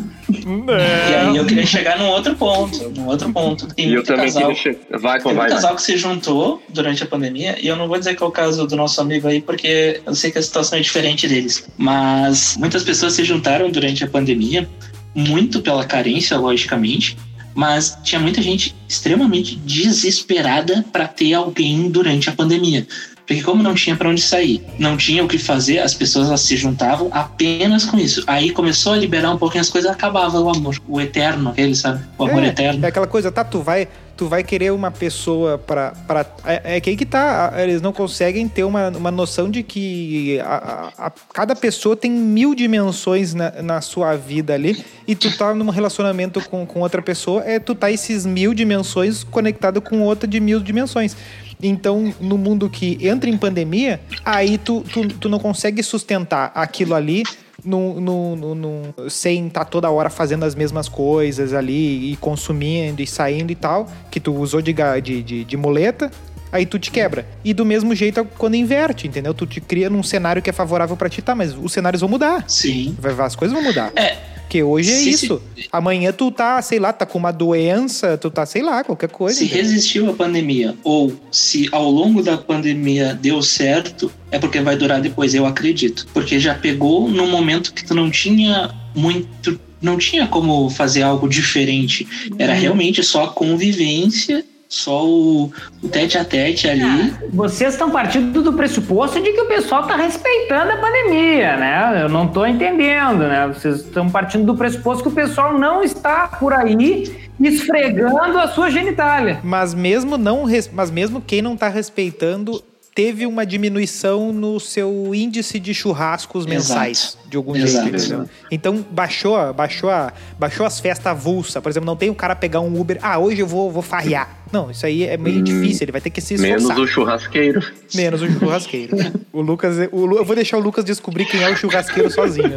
[1.08, 2.88] E aí eu queria chegar num outro ponto.
[2.90, 3.66] Num outro ponto.
[3.74, 4.42] Tem E eu também casal.
[4.42, 4.98] queria chegar.
[4.98, 5.56] Vai, Tem um vai, vai.
[5.56, 8.30] casal que se juntou durante a pandemia, e eu não vou dizer que é o
[8.30, 11.68] caso do nosso amigo aí, porque eu sei que a situação é diferente deles.
[11.76, 14.68] Mas muitas pessoas se juntaram durante a pandemia,
[15.14, 17.16] muito pela carência, logicamente,
[17.54, 22.86] mas tinha muita gente extremamente desesperada para ter alguém durante a pandemia.
[23.30, 26.56] Porque como não tinha para onde sair, não tinha o que fazer, as pessoas se
[26.56, 28.24] juntavam apenas com isso.
[28.26, 32.04] Aí começou a liberar um pouquinho as coisas, acabava o amor, o eterno, aquele, sabe?
[32.18, 32.84] O amor é, eterno.
[32.84, 33.44] É aquela coisa, tá?
[33.44, 33.86] Tu vai,
[34.20, 35.92] tu vai querer uma pessoa pra.
[36.06, 37.54] pra é, é que aí que tá.
[37.56, 42.10] Eles não conseguem ter uma, uma noção de que a, a- a- cada pessoa tem
[42.10, 44.84] mil dimensões na, na sua vida ali.
[45.08, 49.24] E tu tá num relacionamento com, com outra pessoa, é tu tá esses mil dimensões
[49.24, 51.16] conectado com outra de mil dimensões.
[51.62, 56.94] Então, no mundo que entra em pandemia, aí tu, tu, tu não consegue sustentar aquilo
[56.94, 57.22] ali
[57.64, 63.02] no, no, no- no- sem estar toda hora fazendo as mesmas coisas ali e consumindo
[63.02, 66.10] e saindo e tal, que tu usou de, de, de, de muleta,
[66.52, 67.26] aí tu te quebra.
[67.44, 69.32] E do mesmo jeito é quando inverte, entendeu?
[69.34, 72.10] Tu te cria num cenário que é favorável pra ti, tá, mas os cenários vão
[72.10, 72.44] mudar.
[72.48, 72.96] Sim.
[72.98, 73.92] Vai, as coisas vão mudar.
[73.96, 74.16] É.
[74.50, 75.40] Porque hoje é Se- isso.
[75.70, 79.38] Amanhã tu tá, sei lá, tá com uma doença, tu tá, sei lá, qualquer coisa.
[79.38, 79.62] Se entendeu?
[79.62, 85.00] resistiu à pandemia ou se ao longo da pandemia deu certo, é porque vai durar
[85.00, 86.04] depois, eu acredito.
[86.12, 91.26] Porque já pegou num momento que tu não tinha muito não tinha como fazer algo
[91.28, 92.06] diferente.
[92.36, 95.52] Era realmente só a convivência, só o,
[95.82, 97.12] o tete a tete ali.
[97.32, 102.02] Vocês estão partindo do pressuposto de que o pessoal está respeitando a pandemia, né?
[102.04, 103.48] Eu não estou entendendo, né?
[103.48, 108.70] Vocês estão partindo do pressuposto que o pessoal não está por aí esfregando a sua
[108.70, 109.40] genitália.
[109.42, 112.62] Mas mesmo não, mas mesmo quem não tá respeitando
[112.94, 116.54] teve uma diminuição no seu índice de churrascos Exato.
[116.54, 117.84] mensais, de algum Exato.
[117.88, 118.28] jeito, entendeu?
[118.50, 121.62] Então baixou, baixou, a, baixou as festas avulsa.
[121.62, 124.38] Por exemplo, não tem o cara pegar um Uber, ah, hoje eu vou, vou farrear.
[124.52, 126.58] Não, isso aí é meio difícil, ele vai ter que se esforçar.
[126.60, 127.62] Menos o churrasqueiro.
[127.94, 128.96] Menos o churrasqueiro.
[129.32, 132.54] o Lucas, o Lu- eu vou deixar o Lucas descobrir quem é o churrasqueiro sozinho.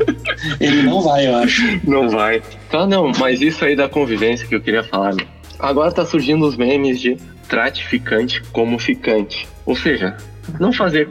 [0.59, 1.61] Ele não vai, eu acho.
[1.87, 2.41] Não vai.
[2.71, 5.13] Tá, não, mas isso aí da convivência que eu queria falar.
[5.13, 5.27] meu.
[5.59, 9.47] Agora tá surgindo os memes de trate ficante como ficante.
[9.65, 10.17] Ou seja,
[10.59, 11.09] não fazer.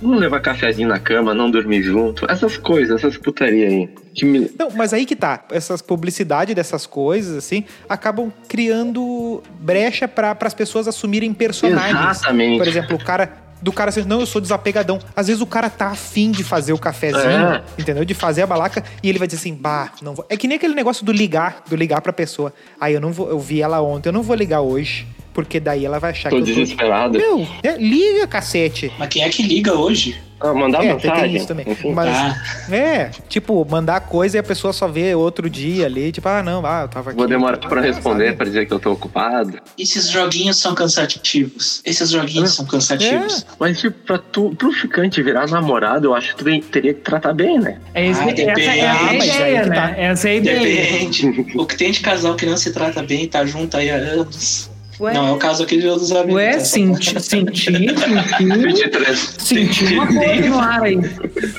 [0.00, 2.28] Não levar cafezinho na cama, não dormir junto.
[2.28, 3.88] Essas coisas, essas putaria aí.
[4.12, 4.50] Que me...
[4.58, 5.44] Não, mas aí que tá.
[5.48, 11.96] Essas publicidades dessas coisas, assim, acabam criando brecha para as pessoas assumirem personagens.
[11.96, 12.58] Exatamente.
[12.58, 13.51] Por exemplo, o cara.
[13.62, 14.98] Do cara assim, não, eu sou desapegadão.
[15.14, 17.62] Às vezes o cara tá afim de fazer o cafezinho, É.
[17.78, 18.04] entendeu?
[18.04, 20.26] De fazer a balaca, e ele vai dizer assim, bah, não vou.
[20.28, 22.52] É que nem aquele negócio do ligar, do ligar pra pessoa.
[22.80, 25.84] Aí eu não vou, eu vi ela ontem, eu não vou ligar hoje, porque daí
[25.84, 26.60] ela vai achar Tô que eu tô.
[26.60, 27.18] desesperado.
[27.18, 28.92] Meu, é, liga, cacete.
[28.98, 30.20] Mas quem é que liga hoje?
[30.44, 31.22] Ah, mandar É, mensagem.
[31.22, 31.64] tem isso também.
[31.94, 32.74] Mas, Ah.
[32.74, 36.66] é, tipo, mandar coisa e a pessoa só vê outro dia ali, tipo, ah, não,
[36.66, 37.18] ah, eu tava aqui.
[37.20, 38.36] Vou demorar tava- pra responder, sabe?
[38.38, 39.60] pra dizer que eu tô ocupado.
[39.78, 41.80] Esses joguinhos são cansativos.
[41.84, 43.46] Esses joguinhos são cansativos.
[43.56, 47.32] Mas, tipo, pra tu, pro ficante virar namorado, eu acho que tu teria que tratar
[47.34, 47.78] bem, né?
[47.94, 49.74] É isso, Ah, essa é a Ah, mas aí ideia, que né?
[49.76, 49.90] tá.
[49.96, 50.60] Essa é a ideia.
[50.60, 51.46] Depende.
[51.56, 53.94] o que tem de casal que não se trata bem e tá junto aí há
[53.94, 54.71] anos.
[55.02, 56.34] Ué, Não é o caso aqui de outros amigos.
[56.34, 59.34] ué é só- senti, senti, senti, 23.
[59.38, 60.96] senti uma coisa no ar aí.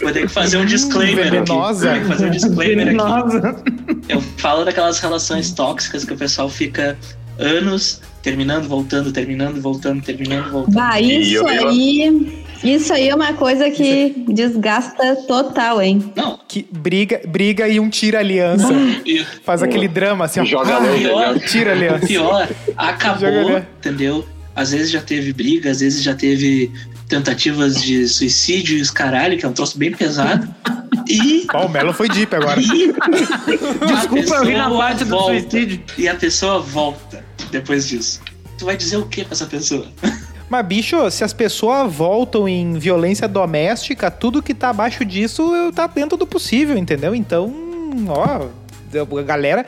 [0.02, 1.92] Vou ter que fazer um disclaimer venenosa.
[1.92, 2.00] aqui.
[2.00, 2.98] Vou ter que fazer um disclaimer aqui.
[2.98, 3.64] Venenosa.
[4.08, 6.98] Eu falo daquelas relações tóxicas que o pessoal fica
[7.38, 10.76] anos terminando, voltando, terminando, voltando, terminando, voltando.
[10.76, 12.43] Bah, isso aí.
[12.64, 16.12] Isso aí é uma coisa que desgasta total, hein?
[16.16, 18.70] Não, Que briga, briga e um tira aliança.
[19.44, 20.46] Faz aquele drama assim, ó.
[20.46, 21.34] Joga Ah, pior.
[21.36, 21.40] né?
[21.48, 22.08] Tira aliança.
[22.08, 22.48] pior,
[22.78, 24.26] acabou, Joga, entendeu?
[24.56, 26.72] Às vezes já teve briga, às vezes já teve
[27.10, 30.48] tentativas de suicídio e os caralho, que é um troço bem pesado.
[31.10, 32.62] E, Ó, o Melo foi deep agora.
[32.62, 32.94] e
[33.88, 35.82] Desculpa, eu ri na parte do suicídio.
[35.98, 38.22] e a pessoa volta depois disso.
[38.58, 39.88] Tu vai dizer o que pra essa pessoa?
[40.54, 45.88] Mas, bicho, se as pessoas voltam em violência doméstica, tudo que tá abaixo disso tá
[45.88, 47.16] dentro do possível, entendeu?
[47.16, 47.52] Então,
[48.08, 48.46] ó,
[49.18, 49.66] a galera,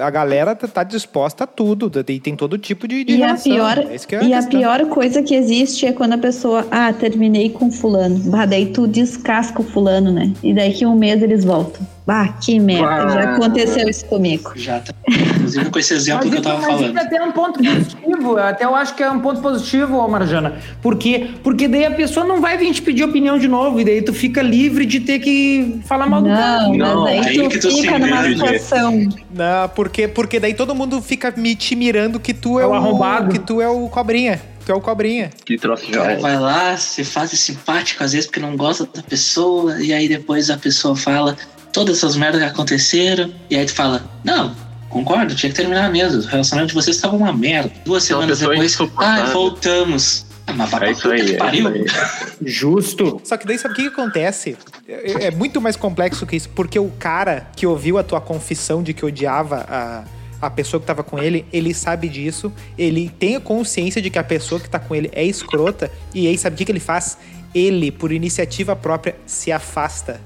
[0.00, 1.92] a galera tá disposta a tudo.
[2.08, 3.52] E tem todo tipo de, de E a relação.
[3.52, 4.60] pior, É que é e a questão.
[4.60, 8.18] pior coisa que existe é quando a pessoa, ah, terminei com fulano.
[8.30, 10.32] Bah, daí tu descasca o fulano, né?
[10.42, 11.86] E daqui a um mês eles voltam.
[12.06, 12.86] Bah, que merda.
[12.88, 13.08] Ah.
[13.10, 14.52] Já aconteceu isso comigo.
[14.56, 14.94] Já tá.
[15.44, 16.98] Inclusive com esse exemplo que eu tava mas isso falando.
[16.98, 18.36] até é um ponto positivo.
[18.38, 20.58] Até eu acho que é um ponto positivo, ô Marjana.
[20.80, 21.30] Por quê?
[21.42, 23.80] Porque daí a pessoa não vai vir te pedir opinião de novo.
[23.80, 26.68] E daí tu fica livre de ter que falar mal do cara.
[26.68, 29.08] Não, Não, mas aí que tu tu fica numa situação.
[29.34, 32.74] Não, porque, porque daí todo mundo fica me te mirando que tu é, É o
[32.74, 33.30] arrombado.
[33.30, 34.40] Que tu é o cobrinha.
[34.64, 35.30] Tu é o cobrinha.
[35.44, 39.02] Que troço O cara vai lá, se faz simpático às vezes porque não gosta da
[39.02, 41.36] pessoa, e aí depois a pessoa fala
[41.72, 44.54] todas essas merdas que aconteceram, e aí tu fala, não,
[44.94, 47.70] concordo, tinha que terminar mesmo, o relacionamento de vocês estava uma merda.
[47.84, 49.24] Duas É uma semanas depois, insuportável.
[49.24, 50.26] ah, voltamos.
[50.46, 51.74] Ah, mas vai É pra isso aí, que é pariu.
[51.84, 52.32] isso aí.
[52.44, 53.20] Justo.
[53.24, 54.56] Só que daí sabe o que, que acontece?
[54.88, 58.82] É, é muito mais complexo que isso, porque o cara que ouviu a tua confissão
[58.82, 60.04] de que odiava a,
[60.46, 64.18] a pessoa que tava com ele, ele sabe disso, ele tem a consciência de que
[64.18, 66.80] a pessoa que tá com ele é escrota, e aí sabe o que, que ele
[66.80, 67.16] faz?
[67.54, 70.20] Ele, por iniciativa própria, se afasta.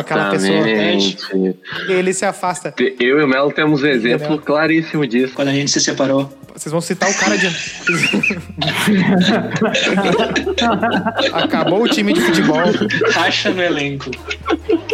[0.00, 1.18] aquela pessoa, Exatamente.
[1.88, 2.74] Ele se afasta.
[2.98, 4.42] Eu e o Melo temos um exemplo Entendeu?
[4.42, 5.34] claríssimo disso.
[5.34, 6.32] Quando a gente se separou.
[6.54, 7.48] Vocês vão citar o cara de.
[11.32, 12.60] Acabou o time de futebol.
[13.12, 14.10] Racha no elenco.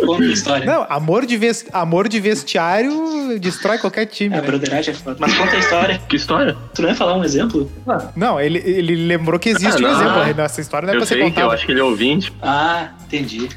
[0.06, 0.66] Conta a história.
[0.66, 1.66] Não, amor de, ves...
[1.72, 4.34] amor de vestiário destrói qualquer time.
[4.34, 4.46] A né?
[4.46, 5.16] broderagem é foda.
[5.20, 6.00] Mas conta a história.
[6.08, 6.56] Que história?
[6.74, 7.70] Tu não ia falar um exemplo?
[8.16, 10.34] Não, ele, ele lembrou que existe Ah, um exemplo.
[10.34, 11.54] Nessa história não é Eu pra ser sei que eu contada.
[11.54, 12.32] acho que ele é ouvinte.
[12.42, 13.48] Ah, entendi.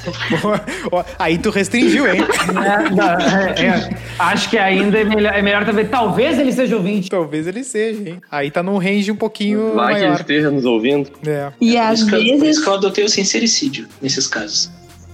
[1.18, 2.20] Aí tu restringiu, hein?
[2.20, 3.96] É, não, é, é.
[4.18, 7.10] acho que ainda é melhor, é melhor talvez, talvez ele seja ouvinte.
[7.10, 8.20] Talvez ele seja, hein?
[8.30, 10.20] Aí tá num range um pouquinho Vai que ele maior.
[10.20, 11.10] esteja nos ouvindo.
[11.26, 11.52] É.
[11.60, 12.42] E às eu, por vezes.
[12.42, 14.70] isso que eu adotei o sincericídio nesses casos.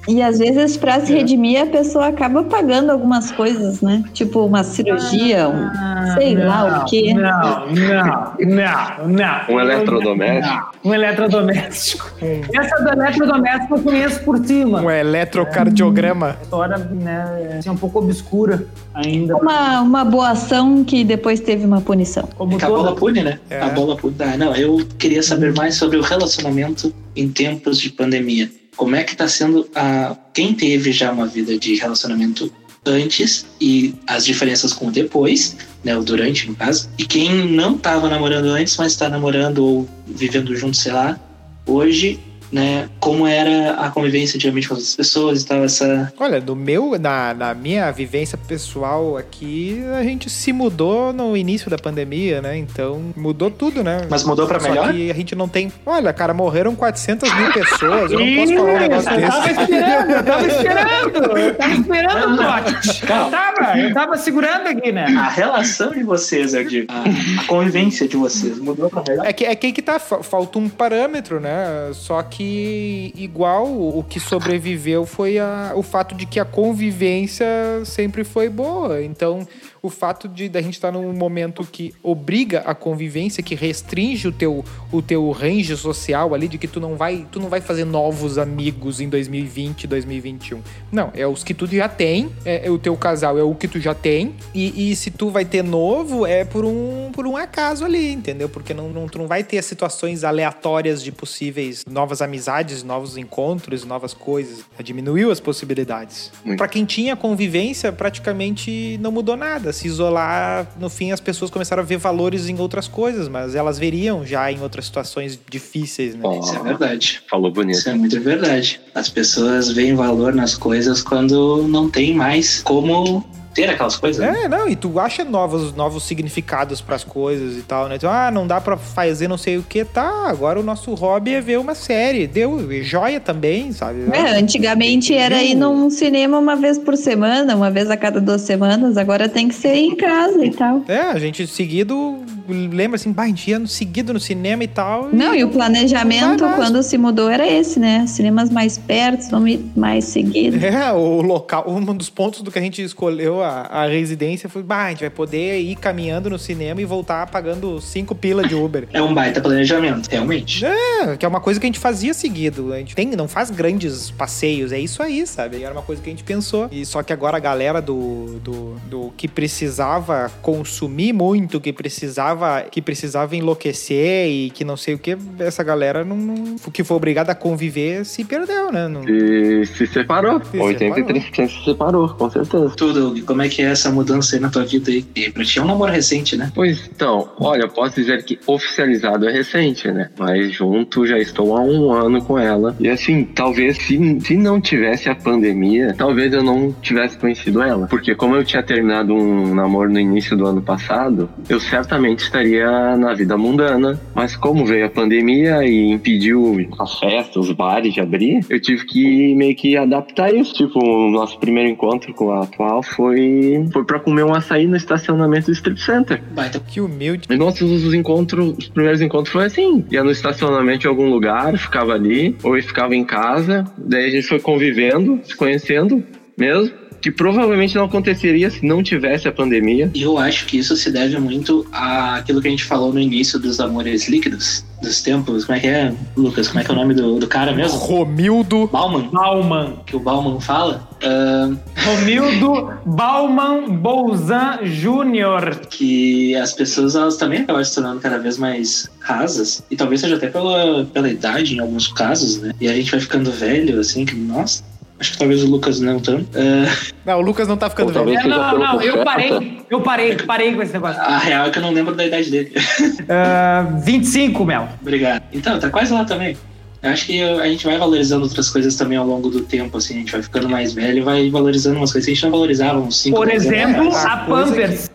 [0.09, 4.05] E às vezes, pra se redimir, a pessoa acaba pagando algumas coisas, né?
[4.13, 7.13] Tipo uma cirurgia, um, sei lá o quê.
[7.13, 9.55] Não, não, não, não.
[9.57, 10.73] Um eletrodoméstico.
[10.85, 12.11] Um eletrodoméstico.
[12.55, 14.81] Essa do eletrodoméstico eu conheço por cima.
[14.81, 16.37] Um eletrocardiograma.
[16.39, 19.37] A história, né, é um pouco obscura ainda.
[19.37, 22.29] Uma, uma boa ação que depois teve uma punição.
[22.37, 23.01] Como É que a bola toda.
[23.01, 23.39] pune, né?
[23.51, 23.61] É.
[23.61, 24.15] A bola pune.
[24.21, 28.49] Ah, não, eu queria saber mais sobre o relacionamento em tempos de pandemia.
[28.77, 30.17] Como é que tá sendo a.
[30.35, 32.53] Quem teve já uma vida de relacionamento
[32.85, 35.97] antes e as diferenças com o depois, né?
[35.97, 36.89] O durante, no caso.
[36.99, 41.19] E quem não tava namorando antes, mas tá namorando ou vivendo junto, sei lá,
[41.67, 42.21] hoje,
[42.53, 42.89] né?
[43.01, 46.13] Como era a convivência diariamente com as outras pessoas e tal, essa.
[46.19, 51.71] Olha, no meu, na, na minha vivência pessoal aqui, a gente se mudou no início
[51.71, 52.57] da pandemia, né?
[52.57, 54.07] Então mudou tudo, né?
[54.11, 54.93] Mas mudou pra Só melhor?
[54.93, 55.73] que a gente não tem.
[55.85, 58.13] Olha, cara, morreram 400 mil pessoas.
[58.13, 59.61] Eu não posso falar um negócio eu tava desse.
[59.63, 62.89] esperando, eu tava esperando, eu tava esperando o toque.
[63.03, 63.31] Eu Calma.
[63.31, 65.05] tava, eu tava segurando aqui, né?
[65.19, 66.87] A relação de vocês, eu digo.
[66.91, 69.27] A, a convivência de vocês mudou pra melhor?
[69.27, 71.91] É que, é que que tá, fa- falta um parâmetro, né?
[71.93, 77.47] Só que igual o que sobreviveu foi a, o fato de que a convivência
[77.85, 79.03] sempre foi boa.
[79.03, 79.47] Então,
[79.87, 84.33] o fato de da gente estar num momento que obriga a convivência, que restringe o
[84.33, 87.85] teu, o teu range social ali, de que tu não vai, tu não vai fazer
[87.85, 90.61] novos amigos em 2020, 2021.
[90.91, 93.69] Não, é os que tu já tem, é, é o teu casal é o que
[93.69, 97.37] tu já tem, e, e se tu vai ter novo, é por um, por um
[97.37, 98.49] acaso ali, entendeu?
[98.49, 103.85] Porque não, não, tu não vai ter situações aleatórias de possíveis novas amizades, novos encontros,
[103.85, 104.65] novas coisas.
[104.83, 106.31] Diminuiu as possibilidades.
[106.57, 109.73] Pra quem tinha convivência, praticamente não mudou nada.
[109.77, 113.79] Se isolar, no fim as pessoas começaram a ver valores em outras coisas, mas elas
[113.79, 116.21] veriam já em outras situações difíceis, né?
[116.25, 117.23] Ó, Isso é verdade.
[117.29, 117.79] Falou bonito.
[117.79, 118.81] Isso é muito verdade.
[118.95, 123.23] As pessoas veem valor nas coisas quando não tem mais como
[123.57, 124.25] ter aquelas coisas.
[124.25, 124.43] né?
[124.45, 127.97] É, não, e tu acha novos, novos significados pras coisas e tal, né?
[127.97, 130.27] Então, ah, não dá pra fazer não sei o que, tá.
[130.29, 132.27] Agora o nosso hobby é ver uma série.
[132.27, 134.05] Deu, e joia também, sabe?
[134.13, 138.43] É, antigamente era ir num cinema uma vez por semana, uma vez a cada duas
[138.43, 140.83] semanas, agora tem que ser em casa e tal.
[140.87, 144.69] É, a gente seguido lembra assim, bah, a gente ia no- seguido no cinema e
[144.69, 145.09] tal.
[145.13, 148.07] Não, e o planejamento, quando se mudou, era esse, né?
[148.07, 150.57] Cinemas mais perto, vamos ir mais seguido.
[150.65, 154.63] É, o local, um dos pontos do que a gente escolheu a, a residência foi,
[154.63, 158.55] bah, a gente vai poder ir caminhando no cinema e voltar pagando cinco pila de
[158.55, 158.89] Uber.
[158.93, 160.65] É um baita planejamento, realmente.
[160.65, 162.73] É, que é uma coisa que a gente fazia seguido.
[162.73, 165.63] A gente tem, não faz grandes passeios, é isso aí, sabe?
[165.63, 166.69] Era uma coisa que a gente pensou.
[166.71, 172.63] E só que agora a galera do, do, do que precisava consumir muito, que precisava
[172.71, 176.97] que precisava enlouquecer e que não sei o que, essa galera não, não que foi
[176.97, 178.89] obrigada a conviver se perdeu, né?
[178.89, 180.41] Não- Se, se separou.
[180.45, 182.71] Se 83% se separou, com certeza.
[182.77, 185.03] Tudo, como é que é essa mudança aí na tua vida aí?
[185.31, 186.51] Pra ti é um namoro recente, né?
[186.55, 190.09] Pois então, olha, posso dizer que oficializado é recente, né?
[190.19, 192.75] Mas junto já estou há um ano com ela.
[192.81, 197.87] E assim, talvez se, se não tivesse a pandemia, talvez eu não tivesse conhecido ela.
[197.89, 202.97] Porque como eu tinha terminado um namoro no início do ano passado, eu certamente estaria
[202.97, 204.01] na vida mundana.
[204.15, 208.87] Mas como veio a pandemia e impediu as festas, os bares de abrir, eu tive
[208.87, 210.55] que meio que adaptar isso.
[210.55, 213.26] Tipo, o nosso primeiro encontro com a atual foi,
[213.73, 216.23] foi pra comer um açaí no estacionamento do Strip Center.
[216.35, 216.61] Baita.
[216.61, 217.29] Que humilde.
[217.31, 219.85] E nossos os encontros, os primeiros encontros foi assim.
[219.91, 223.65] Ia no estacionamento de algum lugar, ficava ali, ou ficava em casa.
[223.79, 226.03] Daí a gente foi convivendo, se conhecendo
[226.37, 226.86] mesmo.
[227.07, 229.89] Que provavelmente não aconteceria se não tivesse a pandemia.
[229.95, 233.39] E eu acho que isso se deve muito àquilo que a gente falou no início
[233.39, 235.45] dos amores líquidos, dos tempos.
[235.45, 236.49] Como é que é, Lucas?
[236.49, 237.79] Como é que é o nome do, do cara mesmo?
[237.79, 238.67] Romildo.
[238.67, 239.77] Bauman, Bauman.
[239.87, 240.89] que o Bauman fala.
[241.01, 241.55] ah,
[241.85, 245.61] Romildo Bauman Bolzan Júnior.
[245.71, 250.17] que as pessoas elas também acabam se tornando cada vez mais rasas e talvez seja
[250.17, 252.53] até pela, pela idade em alguns casos, né?
[252.61, 254.65] E a gente vai ficando velho, assim, que nossa,
[254.99, 256.27] acho que talvez o Lucas não tanto.
[256.35, 258.11] Ah, Não, o Lucas não tá ficando velho.
[258.11, 261.01] É, não, pelo não, eu parei, eu parei, parei com esse negócio.
[261.01, 262.53] a real é que eu não lembro da idade dele.
[263.09, 264.69] Ah, 25, Mel.
[264.81, 265.23] Obrigado.
[265.33, 266.37] Então, tá quase lá também.
[266.83, 269.95] Eu acho que a gente vai valorizando outras coisas também ao longo do tempo, assim,
[269.95, 272.31] a gente vai ficando mais velho e vai valorizando umas coisas que a gente não
[272.31, 274.91] valorizava uns 5 Por exemplo, a Pampers,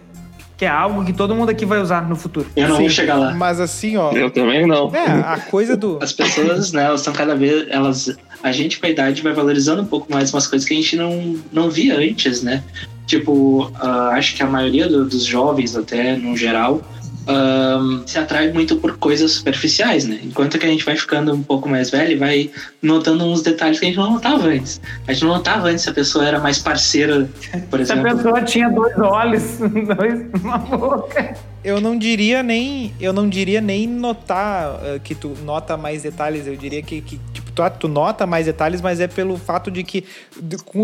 [0.61, 2.45] que é algo que todo mundo aqui vai usar no futuro.
[2.55, 3.33] Eu não Sim, vou chegar lá.
[3.33, 4.11] Mas assim, ó.
[4.11, 4.93] Eu também não.
[4.95, 5.97] É, a coisa do.
[5.99, 7.65] As pessoas, né, elas estão cada vez.
[7.67, 10.77] Elas, a gente, com a idade, vai valorizando um pouco mais umas coisas que a
[10.77, 12.61] gente não, não via antes, né?
[13.07, 16.79] Tipo, ah, acho que a maioria do- dos jovens, até no geral,
[17.27, 20.19] ahn, se atrai muito por coisas superficiais, né?
[20.23, 22.51] Enquanto que a gente vai ficando um pouco mais velho e vai
[22.81, 24.81] notando uns detalhes que a gente não notava antes.
[25.07, 27.29] A gente não notava antes se a pessoa era mais parceira,
[27.69, 28.17] por Se a exemplo.
[28.17, 29.43] pessoa tinha dois olhos,
[29.97, 31.35] dois, uma boca.
[31.63, 36.47] Eu não diria nem, eu não diria nem notar eh, que tu nota mais detalhes.
[36.47, 37.19] Eu diria que, que,
[37.55, 40.05] tu, tu nota mais detalhes, mas é pelo fato de que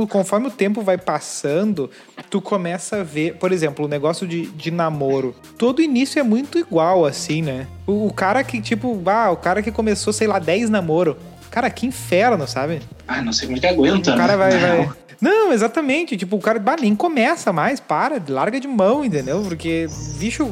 [0.10, 1.90] conforme o tempo vai passando,
[2.30, 5.36] tu começa a ver, por exemplo, o negócio de, de namoro.
[5.58, 7.68] Todo início é muito igual, assim, né?
[7.86, 11.18] O, o cara que, tipo, ah, o cara que começou, sei lá, 10 namoro.
[11.50, 12.82] Cara, que inferno, sabe?
[13.08, 14.38] Ah, não sei como é que aguenta, O cara né?
[14.38, 14.90] vai, vai.
[15.20, 16.16] Não, exatamente.
[16.16, 19.42] Tipo, o cara bah, nem começa mais, para, larga de mão, entendeu?
[19.42, 19.88] Porque,
[20.20, 20.52] bicho,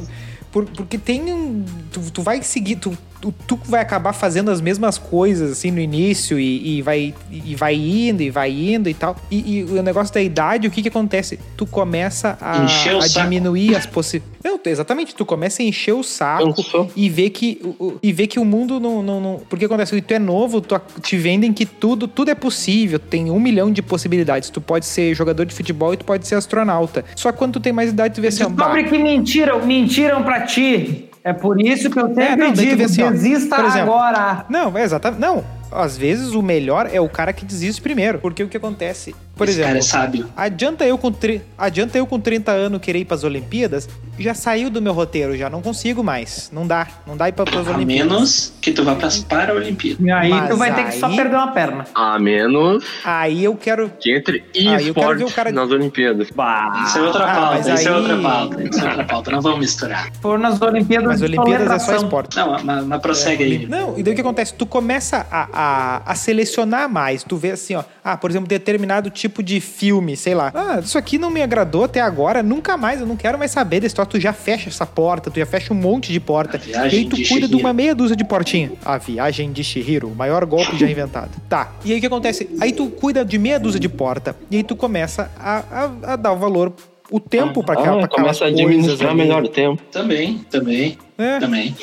[0.51, 1.63] por- porque tem um.
[1.91, 2.97] Tu, tu vai seguir, tu,
[3.32, 7.55] tu, tu vai acabar fazendo as mesmas coisas assim no início e, e vai, e
[7.55, 9.15] vai indo e vai indo e tal.
[9.30, 11.39] E, e o negócio da idade, o que que acontece?
[11.57, 14.36] Tu começa a, a diminuir as possibilidades.
[14.43, 16.53] Não, exatamente, tu começa a encher o saco
[16.95, 17.59] e ver que
[18.01, 21.17] e ver que o mundo não, não, não porque acontece tu é novo tu, te
[21.17, 25.45] vendem que tudo tudo é possível tem um milhão de possibilidades tu pode ser jogador
[25.45, 28.21] de futebol e tu pode ser astronauta só que quando tu tem mais idade tu
[28.21, 31.09] vê assim Descobre que mentiram, mentiram pra ti.
[31.26, 34.45] É por isso que eu sempre É, não, digo, assim, ó, desista por exemplo, agora.
[34.47, 38.43] não é exatamente não às vezes o melhor é o cara que desiste primeiro porque
[38.43, 40.30] o que acontece por Esse exemplo cara é sábio.
[40.38, 41.41] Adianta eu, com tri...
[41.57, 43.89] Adianta eu com 30 anos querer ir pras Olimpíadas?
[44.18, 46.49] Já saiu do meu roteiro, já não consigo mais.
[46.53, 46.88] Não dá.
[47.05, 48.11] Não dá ir pra, pras A Olimpíadas.
[48.11, 49.99] menos que tu vá pras Paralimpíadas.
[50.05, 51.86] E aí Mas tu vai ter que só aí- perder uma perna.
[51.93, 53.91] A menos Aí eu quero.
[53.99, 56.28] que entre eu quero esporte ver o cara- nas Olimpíadas.
[56.30, 59.32] Isso é outra Ah, pauta, isso é aí- outra pauta, isso é outra pauta.
[59.32, 60.09] Não vamos misturar.
[60.22, 62.36] For nas Olimpíadas Mas Olimpíadas é só esporte.
[62.38, 63.68] Não, mas, mas prossegue aí.
[63.68, 64.53] Não, e daí o que acontece?
[64.53, 67.24] Tu começa a, a, a selecionar mais.
[67.24, 67.84] Tu vê assim, ó.
[68.03, 70.51] Ah, por exemplo, determinado tipo de filme, sei lá.
[70.53, 73.80] Ah, isso aqui não me agradou até agora, nunca mais, eu não quero mais saber
[73.80, 76.60] desse Tu já fecha essa porta, tu já fecha um monte de porta.
[76.66, 77.58] E aí tu de cuida de Chihiro.
[77.60, 78.72] uma meia dúzia de portinha.
[78.84, 81.32] A viagem de Shihiro, o maior golpe já inventado.
[81.49, 81.74] Tá.
[81.84, 82.49] E aí o que acontece?
[82.62, 84.36] Aí tu cuida de meia dúzia de porta.
[84.51, 85.64] E aí tu começa a,
[86.06, 86.74] a, a dar o valor.
[87.12, 89.80] O tempo pra, aquela, Ah, começa a administrar melhor o tempo.
[89.91, 91.38] Também, também, É.
[91.39, 91.76] também.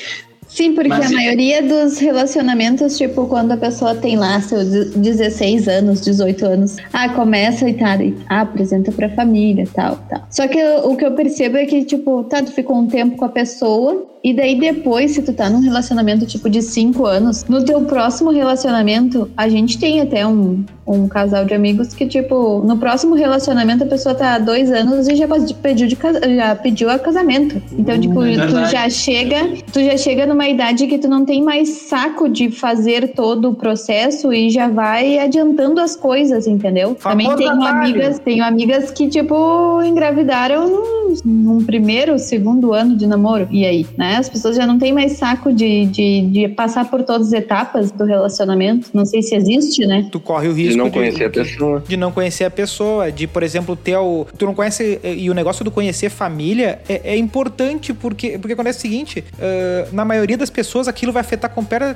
[0.54, 5.66] Sim, porque Mas a maioria dos relacionamentos, tipo, quando a pessoa tem lá seus 16
[5.66, 10.26] anos, 18 anos, ah, começa e tá, e, ah, apresenta pra família, tal, tal.
[10.30, 13.16] Só que eu- o que eu percebo é que, tipo, tá, tu ficou um tempo
[13.16, 17.44] com a pessoa, e daí depois, se tu tá num relacionamento, tipo, de 5 anos,
[17.48, 22.62] no teu próximo relacionamento, a gente tem até um, um casal de amigos que, tipo,
[22.64, 25.26] no próximo relacionamento a pessoa tá há dois anos e já
[25.60, 25.98] pediu, de,
[26.36, 27.60] já pediu a casamento.
[27.72, 31.42] Então, tipo, é tu já chega, tu já chega numa idade que tu não tem
[31.42, 36.94] mais saco de fazer todo o processo e já vai adiantando as coisas, entendeu?
[36.94, 43.06] Também Famoso tenho amigas, tenho amigas que tipo engravidaram num, num primeiro, segundo ano de
[43.06, 43.48] namoro.
[43.50, 44.11] E aí, né?
[44.18, 47.90] As pessoas já não têm mais saco de, de, de passar por todas as etapas
[47.90, 48.90] do relacionamento.
[48.94, 50.08] Não sei se existe, né?
[50.10, 51.84] Tu corre o risco De não conhecer a pessoa.
[51.86, 54.26] de não conhecer a pessoa, de, por exemplo, ter o.
[54.36, 55.00] Tu não conhece.
[55.04, 59.88] E o negócio do conhecer família é, é importante porque, porque acontece o seguinte: ah,
[59.92, 61.50] na maioria das pessoas aquilo vai afetar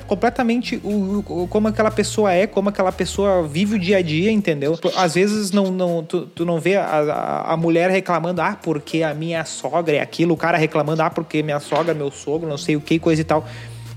[0.07, 4.31] completamente o, o- como aquela pessoa é, como aquela pessoa vive o dia a dia,
[4.31, 4.77] entendeu?
[4.95, 9.03] Às vezes não, não, tu, tu não vê a, a, a mulher reclamando, ah, porque
[9.03, 12.57] a minha sogra é aquilo, o cara reclamando, ah, porque minha sogra, meu sogro, não
[12.57, 13.45] sei o que, coisa e tal.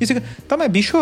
[0.01, 0.15] Isso,
[0.49, 0.97] tá, mas bicho.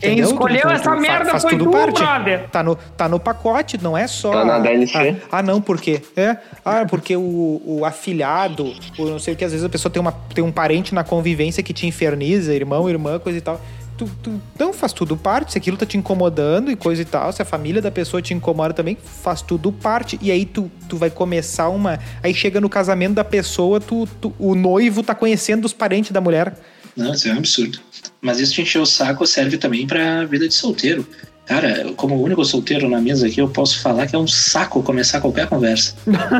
[0.00, 0.30] Quem entendeu?
[0.30, 2.00] escolheu essa merda faz foi tudo tu, parte.
[2.00, 2.48] brother.
[2.50, 4.32] Tá no, tá no pacote, não é só.
[4.32, 5.16] Tá na DLC.
[5.30, 6.02] Ah, ah, não, por quê?
[6.16, 6.36] É?
[6.64, 10.00] Ah, porque o, o afilhado, o não sei o que, às vezes a pessoa tem,
[10.00, 13.60] uma, tem um parente na convivência que te inferniza, irmão, irmã, coisa e tal.
[13.96, 17.32] Tu, tu não faz tudo parte, se aquilo tá te incomodando e coisa e tal,
[17.32, 20.18] se a família da pessoa te incomoda também, faz tudo parte.
[20.20, 21.98] E aí tu, tu vai começar uma.
[22.22, 26.20] Aí chega no casamento da pessoa, tu, tu- o noivo tá conhecendo os parentes da
[26.20, 26.54] mulher.
[26.94, 27.78] Não, isso é um absurdo.
[28.20, 31.06] Mas isso de encher o saco serve também pra vida de solteiro.
[31.46, 34.26] Cara, eu, como o único solteiro na mesa aqui, eu posso falar que é um
[34.26, 35.94] saco começar qualquer conversa.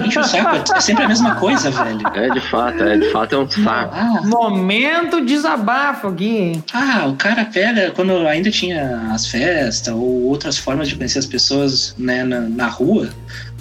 [0.04, 2.00] Enche o saco, é sempre a mesma coisa, velho.
[2.12, 3.94] É de fato, é de fato é um saco.
[3.94, 10.58] Ah, Momento desabafo aqui, ah, o cara pega, quando ainda tinha as festas ou outras
[10.58, 13.10] formas de conhecer as pessoas né, na, na rua,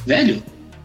[0.06, 0.42] velho,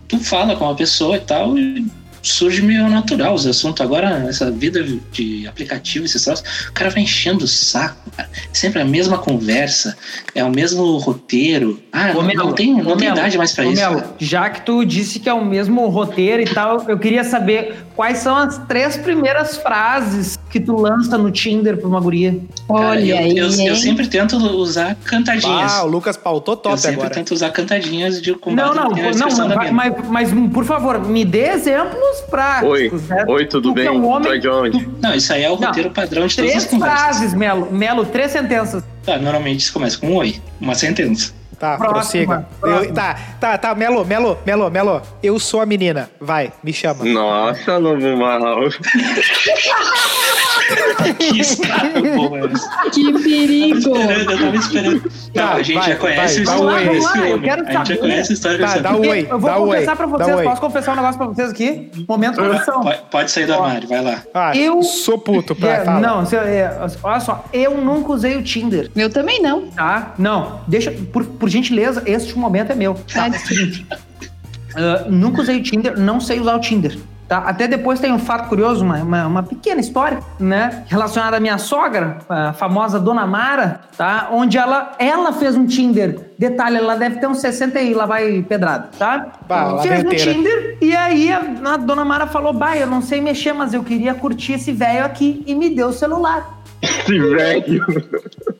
[0.08, 1.86] tu fala com uma pessoa e tal e
[2.22, 3.80] surge meio natural os assuntos.
[3.80, 8.28] Agora, essa vida de aplicativo, esses troços, o cara vai enchendo o saco, cara.
[8.52, 9.96] Sempre a mesma conversa,
[10.34, 11.80] é o mesmo roteiro.
[11.92, 13.80] Ah, Ô, não, Melo, não tem, não ô, tem Melo, idade mais pra ô, isso.
[13.80, 17.76] Melo, já que tu disse que é o mesmo roteiro e tal, eu queria saber
[18.00, 22.32] quais são as três primeiras frases que tu lança no Tinder pra uma guria?
[22.66, 25.70] Cara, Olha eu, aí, eu, eu sempre tento usar cantadinhas.
[25.70, 27.10] Ah, o Lucas pautou eu top sempre agora.
[27.14, 31.26] tento usar cantadinhas de com Não, não, na não, mas, mas, mas, por favor, me
[31.26, 32.70] dê exemplos práticos.
[32.70, 33.24] Oi, né?
[33.28, 33.88] oi, tudo Tu que bem?
[33.88, 34.88] É um Tu é homem, de onde?
[35.02, 35.68] Não, isso aí é o Não.
[35.68, 37.00] roteiro padrão de todas as três conversas.
[37.00, 37.70] frases, Melo.
[37.70, 38.82] Melo, três sentenças.
[39.04, 41.34] Tá, normalmente isso começa com um oi, uma sentença.
[41.60, 42.48] Tá, Próxima, prossiga.
[42.58, 42.84] próxima.
[42.86, 45.02] Eu- tá, tá, tá, Melo, Melo, Melo, Melo.
[45.22, 46.10] Eu sou a menina.
[46.18, 47.04] Vai, me chama.
[47.04, 48.40] Nossa, novo mal.
[51.18, 52.90] Que estrago bom é esse?
[52.90, 53.96] Que perigo!
[53.96, 55.00] Eu tava esperando.
[55.00, 56.94] Tá, Não, a gente vai, já conhece vai, a dá história oi.
[56.94, 57.48] desse Vamos lá, eu homem.
[57.48, 57.98] quero A gente já saber.
[57.98, 59.08] conhece a história Tá, desse dá homem.
[59.08, 61.26] o oi, eu vou dá o oi, confessar pra vocês, posso confessar um negócio pra
[61.28, 61.90] vocês aqui?
[62.08, 62.80] Momento coração.
[62.82, 64.22] Pode, pode sair do armário, vai lá.
[64.34, 66.00] Ah, Eu- sou puto, pra, É, fala.
[66.00, 69.66] não, é, olha só, eu nunca usei o Tinder, Eu também não.
[69.68, 70.14] tá?
[70.18, 72.94] Não, deixa, por, por gentileza, este momento é meu.
[73.12, 73.26] Tá?
[73.26, 73.86] É o seguinte,
[74.76, 76.96] ah, nunca usei o Tinder, não sei usar o Tinder.
[77.30, 77.38] Tá?
[77.46, 80.82] Até depois tem um fato curioso, uma, uma, uma pequena história, né?
[80.88, 84.30] Relacionada à minha sogra, a famosa Dona Mara, tá?
[84.32, 86.32] Onde ela, ela fez um Tinder.
[86.36, 89.28] Detalhe, ela deve ter uns 60 e lá vai pedrada, tá?
[89.46, 90.08] Bah, fez um.
[90.08, 91.40] Tinder e aí a,
[91.74, 95.04] a Dona Mara falou, bah, eu não sei mexer, mas eu queria curtir esse velho
[95.04, 96.59] aqui e me deu o celular.
[96.82, 97.84] Esse velho.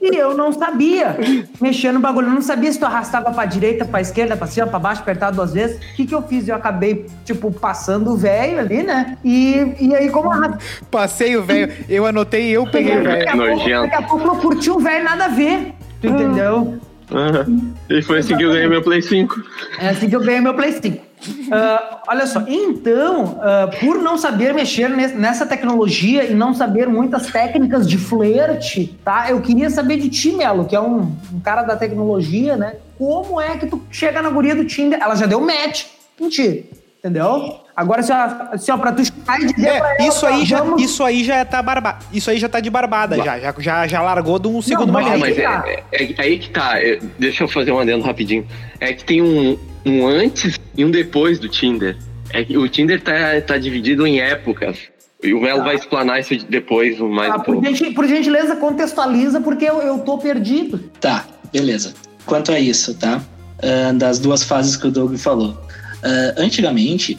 [0.01, 1.17] E eu não sabia
[1.61, 2.27] mexer no bagulho.
[2.29, 5.31] Eu não sabia se tu arrastava pra direita, pra esquerda, pra cima, pra baixo, apertar
[5.31, 5.77] duas vezes.
[5.77, 6.47] O que, que eu fiz?
[6.49, 9.17] Eu acabei, tipo, passando o velho ali, né?
[9.25, 10.59] E, e aí, como arrasta-
[10.91, 11.73] Passei o velho.
[11.89, 13.29] Eu anotei e eu peguei o daqui, velho.
[13.29, 13.83] a pouco, Nojento.
[13.83, 15.73] daqui a pouco eu curti um velho nada a ver.
[16.01, 16.79] Tu entendeu?
[17.13, 17.73] Aham.
[17.89, 19.43] E foi assim que eu ganhei meu Play 5.
[19.81, 21.10] É assim que eu ganhei meu Play 5.
[21.53, 26.89] Ah, olha só, então, ah, por não saber mexer nes- nessa tecnologia e não saber
[26.89, 29.27] muitas técnicas de flerte, tá?
[29.31, 32.75] Eu queria saber de ti, Melo, que é um, um cara da tecnologia, né?
[32.99, 34.99] Como é que tu chega na guria do Tinder?
[35.01, 35.85] Ela já deu match.
[36.21, 36.63] Mentira.
[36.99, 37.61] Entendeu?
[37.75, 40.45] Agora, se, ó, se ó, pra tu chegar e dizer pra É, ela, isso aí,
[40.45, 43.55] já, vamos- isso aí já tá barba, isso aí já tá de barbada já, já,
[43.59, 45.25] já, já largou de um segundo mas Não, momento.
[45.25, 45.65] aí mas que é, tá.
[45.93, 46.79] é- é aí que tá.
[46.79, 48.47] É, deixa eu fazer um adendo rapidinho.
[48.79, 51.97] É que tem um, um antes e um depois do Tinder.
[52.33, 54.79] É que o Tinder tá, tá dividido em épocas.
[55.23, 59.41] E o Melo vai explanar isso depois, mais Ah, um por, gentil- por gentileza, contextualiza,
[59.41, 60.79] porque eu, eu tô perdido.
[61.01, 61.93] Tá, beleza.
[62.25, 63.23] Quanto a isso, tá?
[63.63, 65.61] Ah, das duas fases que o Doug falou.
[66.03, 67.19] Ah, antigamente,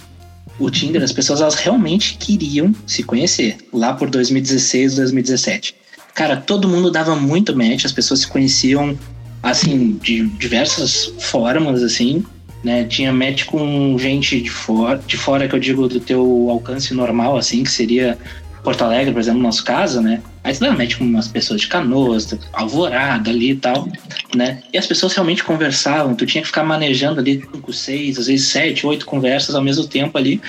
[0.58, 3.58] o Tinder, as pessoas elas realmente queriam se conhecer.
[3.72, 5.76] Lá por 2016, 2017.
[6.16, 8.98] Cara, todo mundo dava muito match, as pessoas se conheciam,
[9.44, 12.26] assim, de diversas formas, assim.
[12.64, 12.84] Né?
[12.84, 17.36] Tinha match com gente de fora, de fora que eu digo do teu alcance normal,
[17.36, 18.18] assim, que seria
[18.64, 20.22] Porto Alegre, por exemplo, no nosso caso, né?
[20.44, 23.88] Aí você dá match com umas pessoas de canoas, alvorada ali e tal,
[24.36, 24.62] né?
[24.72, 28.48] E as pessoas realmente conversavam, tu tinha que ficar manejando ali cinco, seis, às vezes
[28.48, 30.40] sete, oito conversas ao mesmo tempo ali,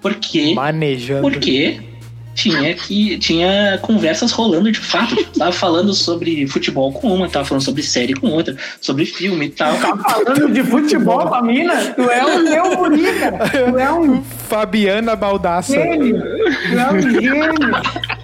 [0.00, 1.22] porque Manejando.
[1.22, 1.80] porque
[2.40, 5.14] tinha que tinha conversas rolando de fato.
[5.16, 9.46] Tipo, tava falando sobre futebol com uma, tava falando sobre série com outra, sobre filme
[9.46, 9.74] e tal.
[9.76, 11.74] Tá falando de futebol com a mina?
[11.94, 12.64] Tu é um meu
[13.20, 13.48] cara.
[13.50, 15.72] Tu é um Fabiana Baldaça.
[15.72, 16.20] gênio.
[16.20, 17.52] Tu é um gênio.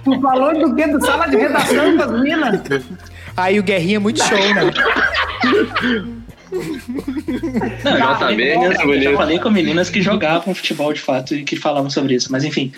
[0.03, 0.87] Tu falou do quê?
[0.87, 2.61] Do sala de redação com as minas?
[3.35, 4.71] Aí o Guerrinha é muito show, né?
[7.83, 11.43] Não, eu com meninas- eu já falei com meninas que jogavam futebol de fato e
[11.43, 12.71] que falavam sobre isso, mas enfim.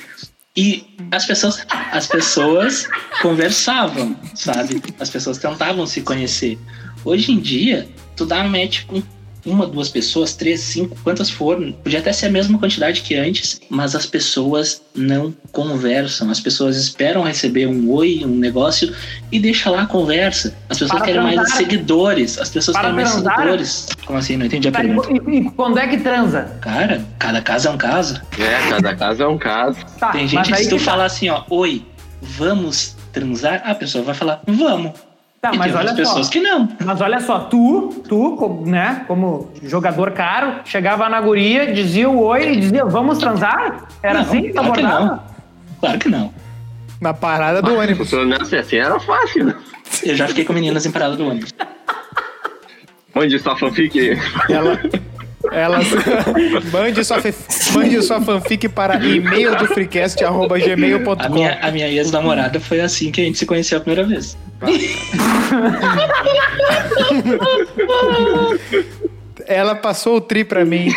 [0.55, 2.87] E as pessoas, as pessoas
[3.21, 4.81] conversavam, sabe?
[4.99, 6.57] As pessoas tentavam se conhecer.
[7.05, 9.01] Hoje em dia, tu dá match com
[9.45, 11.71] uma, duas pessoas, três, cinco, quantas forem.
[11.83, 16.29] Podia até ser a mesma quantidade que antes, mas as pessoas não conversam.
[16.29, 18.93] As pessoas esperam receber um oi, um negócio
[19.31, 20.53] e deixa lá a conversa.
[20.69, 21.57] As pessoas Para querem mais transar.
[21.57, 22.37] seguidores.
[22.37, 23.35] As pessoas Para querem mais transar.
[23.35, 23.87] seguidores.
[24.05, 24.37] Como assim?
[24.37, 25.09] Não entendi a Tá, e, pergunta.
[25.31, 26.57] e- e quando é que transa?
[26.61, 28.21] Cara, cada caso é um caso.
[28.37, 29.77] É, cada caso é um caso.
[29.99, 30.91] Tá, Tem gente que se tu que tá.
[30.91, 31.85] falar assim, ó, oi,
[32.21, 34.91] vamos transar, a pessoa vai falar, vamos.
[35.41, 36.13] Tá, e mas tem olha outras só.
[36.15, 36.67] pessoas que não.
[36.83, 42.19] Mas olha só, tu, tu, como, né, como jogador caro, chegava na guria, dizia o
[42.21, 43.87] oi e dizia, vamos transar?
[44.03, 45.05] Era Não, assim que claro que abordava?
[45.05, 45.23] não.
[45.79, 46.33] Claro que não.
[46.99, 48.09] Na parada do ônibus.
[48.09, 49.45] Se não, se assim era fácil.
[49.45, 49.55] né?
[50.03, 51.53] Eu já fiquei com meninas em parada do ônibus.
[53.15, 53.97] Onde sua fanfic?
[54.49, 54.77] Ela.
[55.51, 55.79] Ela.
[56.71, 57.33] mande, sua, fe-
[57.73, 61.29] mande sua fanfic para e-mail do A freecast.gmail.com.
[61.33, 64.37] minha, a minha ex-namorada foi assim que a gente se conheceu a primeira vez.
[69.47, 70.91] Ela passou o tri pra mim.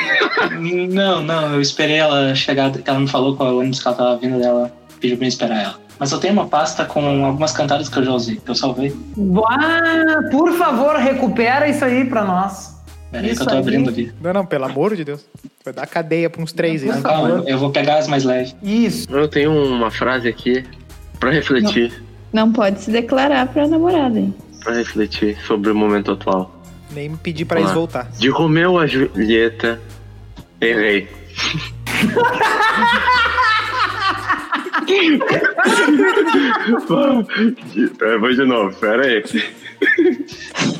[0.90, 4.38] Não, não, eu esperei ela chegar, ela me falou qual ônibus que ela tava vindo
[4.38, 5.74] dela, pediu pra eu esperar ela.
[5.98, 8.94] Mas eu tenho uma pasta com algumas cantadas que eu já usei, que eu salvei.
[9.48, 12.74] Ah, por favor, recupera isso aí pra nós.
[13.12, 13.58] Pera aí que eu tô aí.
[13.60, 14.12] abrindo ali.
[14.20, 15.24] Não, não, pelo amor de Deus.
[15.64, 16.82] Vai dar cadeia pra uns três.
[16.82, 17.02] Não, Isso.
[17.02, 18.56] calma, eu- eu vou pegar as mais leves.
[18.62, 19.06] Isso.
[19.14, 20.64] Eu tenho uma frase aqui
[21.20, 21.92] Pra refletir,
[22.32, 24.34] Não pode se declarar pra namorada, hein?
[24.64, 26.52] pra refletir sobre o momento atual.
[26.90, 27.80] Nem me pedir pra Vamos eles lá.
[28.02, 28.10] voltar.
[28.18, 29.80] De Romeu a Julieta,
[30.60, 31.06] errei.
[38.00, 39.22] Eu vou de novo, pera aí.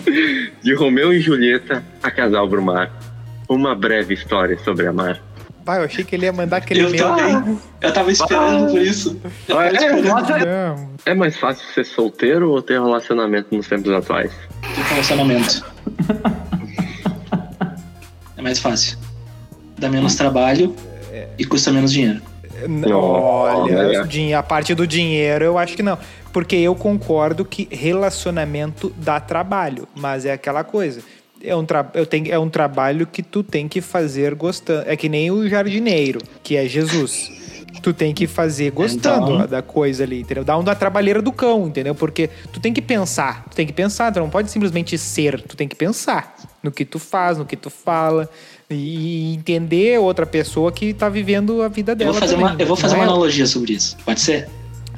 [0.62, 2.90] De Romeu e Julieta a casal Brumar.
[3.48, 5.20] Uma breve história sobre amar.
[5.64, 7.58] Vai, eu achei que ele ia mandar aquele Eu também.
[7.80, 9.20] Eu tava esperando por isso.
[9.48, 10.46] Eu tava É, esperando
[10.76, 14.32] Não, é mais fácil ser solteiro ou ter relacionamento nos tempos atuais?
[14.74, 15.64] ter relacionamento.
[18.36, 18.98] É mais fácil.
[19.78, 20.74] Dá menos trabalho
[21.38, 22.20] e custa menos dinheiro.
[22.92, 24.04] Olha, Olha.
[24.04, 25.96] din- a parte do dinheiro eu acho que não.
[26.32, 31.00] Porque eu concordo que relacionamento dá trabalho, mas é aquela coisa.
[31.44, 34.84] É um, eu tenho, é um trabalho que tu tem que fazer gostando.
[34.88, 37.40] É que nem o jardineiro, que é Jesus.
[37.82, 39.46] Tu tem que fazer gostando Então.
[39.46, 40.44] da coisa ali, entendeu?
[40.44, 41.94] Dá um da trabalheira do cão, entendeu?
[41.94, 45.56] Porque tu tem que pensar, tu tem que pensar, tu não pode simplesmente ser, tu
[45.56, 48.28] tem que pensar no que tu faz, no que tu fala
[48.70, 52.50] e entender outra pessoa que tá vivendo a vida Eu dela vou fazer também.
[52.52, 53.96] uma, eu vou fazer uma é- analogia sobre isso.
[54.04, 54.48] Pode ser?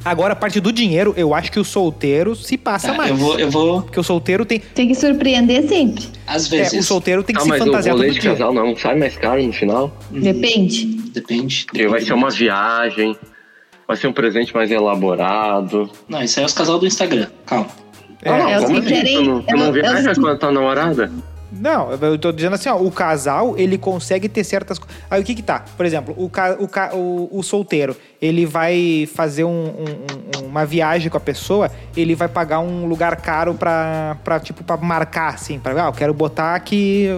[0.05, 3.11] Agora, a parte do dinheiro, eu acho que o solteiro se passa Tá, mais.
[3.11, 3.83] eu vou, eu vou.
[3.83, 4.59] Porque o solteiro tem.
[4.59, 6.05] Tem que surpreender sempre.
[6.27, 6.81] Às É, vezes.
[6.85, 8.31] o solteiro tem que Ah, se mas o fantasiar rolê todo de dia.
[8.33, 9.97] casal não sai mais caro no final?
[10.13, 10.85] Uhum, Depende.
[11.13, 11.65] Depende.
[11.67, 13.17] Porque vai ser uma viagem,
[13.89, 15.89] vai ser um presente mais elaborado.
[16.09, 17.29] Não, isso aí é os casal do Instagram.
[17.47, 17.67] Calma.
[18.23, 18.95] É, Ah, é os como que assim?
[18.95, 21.11] querem- Tu não, tu é não é viaja quando tá namorada?
[21.57, 24.97] Não, eu tô dizendo assim, ó, o casal, ele consegue ter certas coisas.
[25.11, 25.65] Aí o que que tá?
[25.77, 26.57] Por exemplo, o, ca...
[26.59, 26.91] o, ca...
[26.95, 32.15] o, o solteiro, ele vai fazer um- um- um- uma viagem com a pessoa, ele
[32.15, 36.13] vai pagar um lugar caro pra, pra tipo, pra marcar, assim, pra, ah, eu quero
[36.15, 37.09] botar que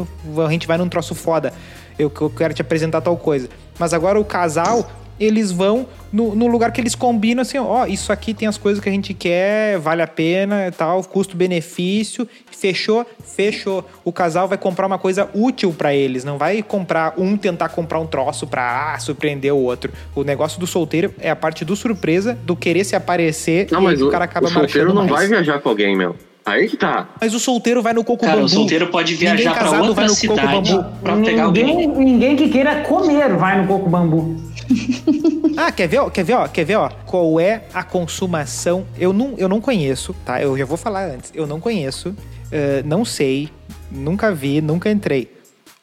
[0.47, 1.53] a gente vai num troço foda,
[1.99, 3.49] eu, eu quero te apresentar tal coisa.
[3.79, 8.13] Mas agora o casal, eles vão no, no lugar que eles combinam, assim, ó, isso
[8.13, 13.07] aqui tem as coisas que a gente quer, vale a pena e tal, custo-benefício, fechou,
[13.25, 13.85] fechou.
[14.05, 17.99] O casal vai comprar uma coisa útil pra eles, não vai comprar um tentar comprar
[18.01, 19.93] um troço pra ah, surpreender o outro.
[20.15, 23.85] O negócio do solteiro é a parte do surpresa, do querer se aparecer Não, e
[23.85, 25.13] mas o o, cara acaba o solteiro não mais.
[25.13, 26.17] vai viajar com alguém, meu.
[26.45, 27.09] Aí que tá.
[27.21, 28.47] Mas o solteiro vai no coco Cara, bambu.
[28.47, 30.85] o solteiro pode viajar vai outra no coco cidade bambu.
[31.03, 31.65] pra pegar alguém.
[31.65, 34.37] Ninguém, ninguém que queira comer vai no coco bambu.
[35.59, 38.85] Ah, quer ver, ó, quer ver, ó, quer ver, ó, qual é a consumação?
[38.99, 40.43] Eu não, eu não conheço, tá?
[40.43, 41.33] Eu já vou falar antes.
[41.35, 42.15] Eu não conheço,
[42.53, 43.49] eh, não sei,
[43.91, 45.33] nunca vi, nunca entrei.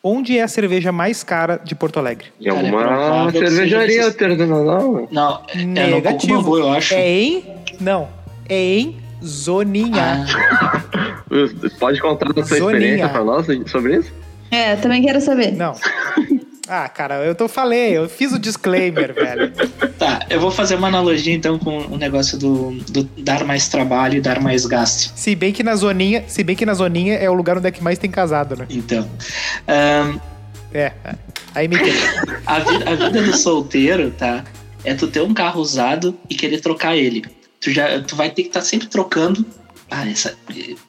[0.03, 2.27] Onde é a cerveja mais cara de Porto Alegre?
[2.43, 5.07] Cara, é provável que cervejaria seja- artesanal.
[5.09, 6.57] Não, é, é Negativo.
[6.57, 6.93] Eu acho.
[6.93, 7.43] É em,
[7.79, 8.09] não,
[8.47, 10.25] é em Zoninha.
[10.61, 10.83] Ah,
[11.79, 12.73] Pode contar a sua Zoninha.
[12.77, 14.11] experiência pra nós sobre isso?
[14.51, 15.51] É, também quero saber.
[15.53, 15.73] Não.
[16.75, 19.53] Ah, cara, eu tô falei, eu fiz o disclaimer, velho.
[19.99, 24.17] tá, eu vou fazer uma analogia então com o negócio do, do dar mais trabalho
[24.17, 25.13] e dar mais gasto.
[25.15, 27.71] Se bem que na zoninha, se bem que na zoninha é o lugar onde é
[27.71, 28.65] que mais tem casado, né?
[28.71, 29.07] Então,
[29.67, 30.17] ahn,
[30.73, 30.91] É.
[31.53, 31.75] Aí me
[32.47, 34.43] a, vida, a vida do solteiro, tá?
[34.83, 37.23] É tu ter um carro usado e querer trocar ele.
[37.61, 39.45] Tu, já, tu vai ter que estar sempre trocando.
[39.95, 40.33] Ah, essa.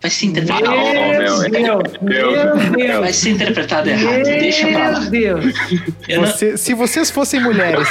[0.01, 0.71] Vai ser interpretado.
[0.71, 3.01] Meu, é- Meu Deus, Deus.
[3.01, 4.23] Vai ser interpretado errado.
[4.23, 5.01] Deixa pra lá.
[5.01, 5.55] Meu Deus.
[6.09, 7.87] Eu não, Você- se vocês fossem mulheres,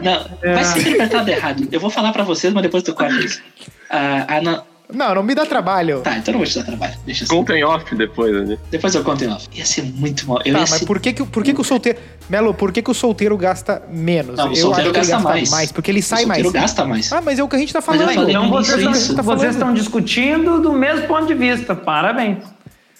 [0.00, 1.68] não, vai ser interpretado errado.
[1.72, 3.42] Eu vou falar pra vocês, mas depois tu corta isso.
[3.90, 4.62] Ah, ah,
[4.92, 5.14] não.
[5.14, 6.00] não, me dá trabalho.
[6.00, 6.94] Tá, então não vou te dar trabalho.
[7.04, 7.34] Deixa assim.
[7.34, 8.58] Conta em off depois, né?
[8.70, 9.46] Depois eu conto em off.
[9.54, 10.40] Ia ser muito mal.
[10.44, 10.86] Eu Tá, mas ser...
[10.86, 11.98] por que que, o- por que que o solteiro...
[12.28, 14.36] Melo, por que que o solteiro gasta menos?
[14.36, 15.72] Não, o Eu solteiro acho que ele gasta mais.
[15.72, 16.42] Porque ele o sai mais.
[16.42, 17.12] solteiro gasta mais.
[17.12, 18.14] Ah, mas é o que a gente tá Mas eu falando.
[18.16, 19.14] falei Então vocês, isso.
[19.16, 19.52] Tá vocês falando.
[19.52, 21.74] estão discutindo do mesmo ponto de vista.
[21.74, 22.38] Parabéns.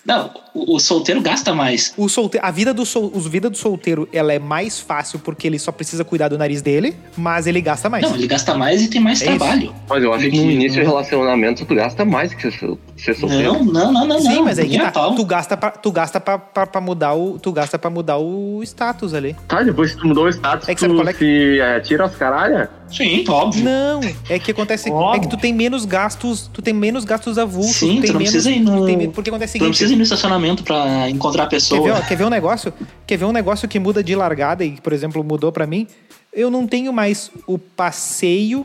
[0.09, 1.93] Não, o, o solteiro gasta mais.
[1.99, 2.39] O solte...
[2.41, 3.13] A vida do, sol...
[3.15, 6.63] Os vida do solteiro ela é mais fácil porque ele só precisa cuidar do nariz
[6.63, 8.03] dele, mas ele gasta mais.
[8.03, 9.37] Não, ele gasta mais e tem mais É isso.
[9.37, 9.75] trabalho.
[9.87, 13.53] Mas eu acho que no início do relacionamento tu gasta mais que ser, ser solteiro.
[13.53, 14.21] Não, não, não, não.
[14.23, 14.93] Sim, não, mas aí que a tá.
[14.93, 15.15] pau.
[15.15, 17.39] Tu gasta, pra, tu gasta pra, pra, pra mudar o.
[17.39, 19.37] Tu gasta pra mudar o status ali.
[19.47, 21.61] Tá, depois que tu mudou o status, É que sabe tu qual é que- se
[21.61, 22.69] é, tira as caralhas?
[22.91, 23.65] Sim, óbvio.
[23.65, 24.91] Não, é que acontece.
[24.91, 25.17] Óbvio.
[25.17, 26.51] É que tu tem menos gastos.
[26.53, 27.77] Tu tem menos gastos avulsos.
[27.77, 29.97] Sim, tu tu não menos, precisa ir no- tem Porque acontece Tu não precisa ir
[29.97, 31.83] no estacionamento pra encontrar a Quer pessoa.
[31.83, 32.73] ver, ó, quer ver um negócio?
[33.07, 35.87] Quer ver um negócio que muda de largada e, por exemplo, mudou pra mim?
[36.33, 38.63] Eu não tenho mais o passeio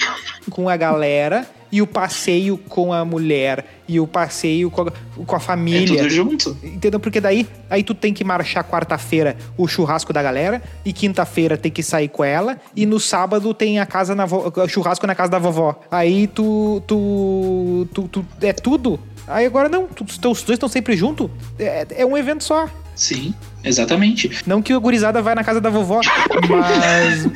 [0.50, 4.92] com a galera e o passeio com a mulher e o passeio com a,
[5.26, 5.98] com a é família.
[5.98, 6.56] tudo junto.
[6.64, 7.00] Entendeu?
[7.00, 11.72] Porque daí aí tu tem que marchar quarta-feira o churrasco da galera e quinta-feira tem
[11.72, 15.32] que sair com ela e no sábado tem a casa na vo- churrasco na casa
[15.32, 15.82] da vovó.
[15.90, 19.00] Aí tu tu, tu, tu- é tudo.
[19.28, 21.28] Aí agora não, tu, os dois estão sempre juntos.
[21.58, 22.68] É, é um evento só.
[22.96, 24.30] Sim, exatamente.
[24.46, 26.02] Não que o gurizada vai na casa da vovó,
[26.50, 27.26] mas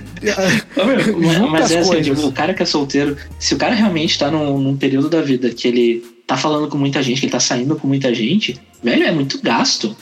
[0.76, 4.30] mas- Mas é assim, tipo, o cara que é solteiro, se o cara realmente tá
[4.32, 7.40] num, num período da vida que ele tá falando com muita gente, que ele tá
[7.40, 9.96] saindo com muita gente, velho, é muito gasto.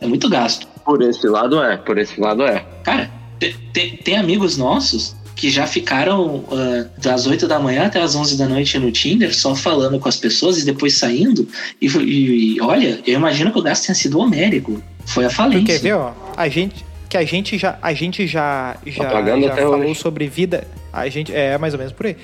[0.00, 0.66] É muito gasto.
[0.84, 2.64] Por esse lado é, por esse lado é.
[2.82, 8.00] Cara, te- te- tem amigos nossos que já ficaram ah, das 8 da manhã até
[8.02, 11.46] as 11 da noite no Tinder, só falando com as pessoas e depois saindo.
[11.80, 14.82] E, e- e, olha, eu imagino que o gasto tenha sido homérico.
[15.06, 15.66] Foi a falência.
[15.66, 16.12] quer ver, ó?
[16.36, 20.00] A gente que a gente já a gente já já, já falou hoje.
[20.00, 22.16] sobre vida, a gente é mais ou menos por aí.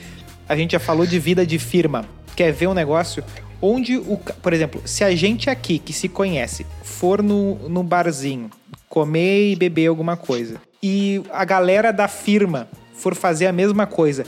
[0.48, 2.04] A gente já falou de vida de firma.
[2.36, 3.24] Quer ver um negócio
[3.60, 8.50] onde o, por exemplo, se a gente aqui que se conhece for no, no barzinho
[8.88, 14.24] comer e beber alguma coisa e a galera da firma for fazer a mesma coisa,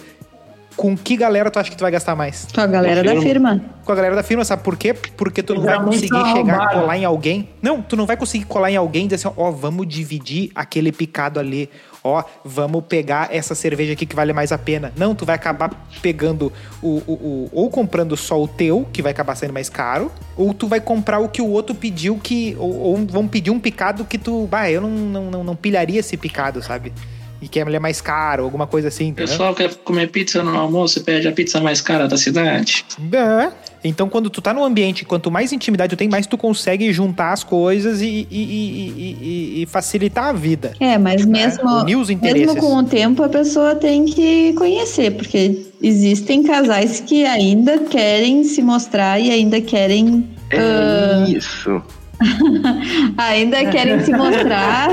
[0.79, 2.47] com que galera tu acha que tu vai gastar mais?
[2.55, 3.61] Com a galera da firma.
[3.85, 4.95] com a galera da firma, sabe por quê?
[4.95, 7.49] Porque tu não vai conseguir chegar, colar em alguém.
[7.61, 10.93] Não, tu não vai conseguir colar em alguém e dizer assim, ó, vamos dividir aquele
[10.93, 11.69] picado ali.
[12.05, 14.93] Ó, vamos pegar essa cerveja aqui que vale mais a pena.
[14.97, 15.71] Não, tu vai acabar
[16.01, 20.13] pegando o, o, o- ou comprando só o teu, que vai acabar sendo mais caro,
[20.37, 23.59] ou tu vai comprar o que o outro pediu que ou, ou vão pedir um
[23.59, 26.93] picado que tu, bah, eu não, não, não, não pilharia esse picado, sabe?
[27.41, 29.29] E que é mais caro, alguma coisa assim, O entendeu?
[29.29, 32.85] pessoal quer comer pizza no almoço e pede a pizza mais cara da cidade.
[33.13, 33.53] É.
[33.85, 37.33] Então, quando tu tá num ambiente, quanto mais intimidade tu tem, mais tu consegue juntar
[37.33, 40.73] as coisas e, e- e- e- facilitar a vida.
[40.81, 42.47] É, mas mesmo, os interesses.
[42.55, 48.43] mesmo com o tempo a pessoa tem que conhecer, porque existem casais que ainda querem
[48.43, 51.81] se mostrar e ainda querem É isso.
[53.17, 54.89] ainda querem se mostrar,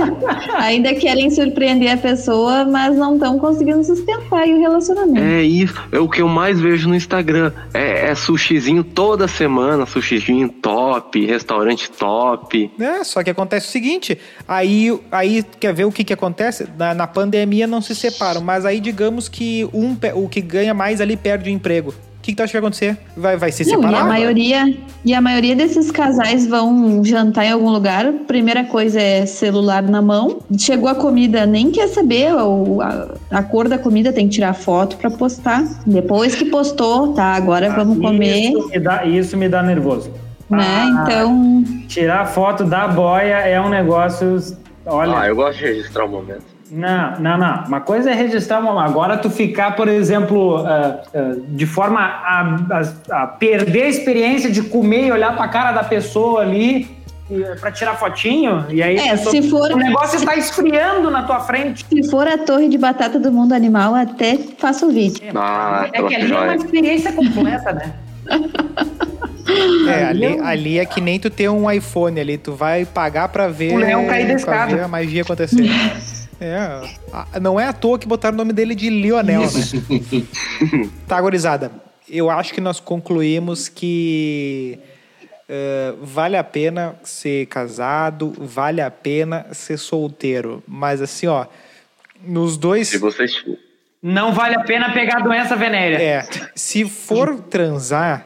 [0.57, 5.19] ainda querem surpreender a pessoa, mas não estão conseguindo sustentar aí o relacionamento.
[5.19, 5.81] É isso.
[5.91, 7.51] É o que eu mais vejo no Instagram.
[7.73, 12.71] É, é sushizinho toda semana, sushizinho top, restaurante top.
[12.79, 14.17] É, só que acontece o seguinte,
[14.47, 16.67] aí, aí quer ver o que que acontece?
[16.77, 21.01] Na, na pandemia não se separam, mas aí digamos que um, o que ganha mais
[21.01, 21.93] ali perde o emprego.
[22.25, 22.97] O que, que tu acha que vai acontecer?
[23.15, 24.01] Vai, vai se Não, e separar?
[24.01, 28.11] a maioria e a maioria desses casais vão jantar em algum lugar.
[28.25, 30.39] Primeira coisa é celular na mão.
[30.57, 34.55] Chegou a comida, nem quer saber o- a, a cor da comida, tem que tirar
[34.55, 35.63] foto pra postar.
[35.85, 37.35] Depois que postou, tá?
[37.35, 40.09] Agora vamos comer, Isso me dá, isso me dá nervoso.
[40.49, 40.65] né?
[40.65, 44.41] Ah, Então, Tirar foto da boia é um negócio.
[44.83, 45.19] Olha.
[45.19, 46.54] Ah, eu gosto de registrar o momento.
[46.75, 47.63] Não, não, não.
[47.67, 48.83] Uma coisa é registrar uma.
[48.83, 54.51] Agora, tu ficar, por exemplo, ah, ah, de forma a, a- a perder a experiência
[54.51, 56.87] de comer e olhar pra cara da pessoa ali
[57.31, 58.65] e, pra tirar fotinho.
[58.69, 61.85] E aí, a É, se for- o negócio está esfriando na tua frente.
[61.87, 65.21] se for a torre de batata do mundo animal, até faço o vídeo.
[65.33, 67.93] Ah, é que ali é uma experiência completa, né?
[69.87, 73.47] É, ali, ali é que nem tu ter um iPhone ali, tu vai pagar pra
[73.47, 74.75] ver, O leão cair da escada.
[74.75, 75.69] ver a magia acontecer.
[76.41, 76.55] é,
[77.13, 79.47] a- não é à toa que botaram o nome dele de Lionel, né?
[81.07, 81.71] tá, gorizada.
[82.09, 84.79] Eu acho que nós concluímos que
[85.47, 90.63] eh, vale a pena ser casado, vale a pena ser solteiro.
[90.67, 91.45] Mas assim, ó,
[92.25, 92.87] nos dois.
[92.87, 93.31] Se vocês.
[94.01, 95.97] Não vale a pena pegar a doença venérea.
[96.01, 98.25] É, se for transar,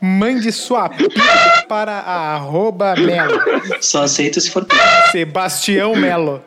[0.00, 1.20] Mande sua pica
[1.68, 3.38] para a arroba Melo.
[3.80, 4.66] Só aceito se for.
[5.12, 6.42] Sebastião Melo.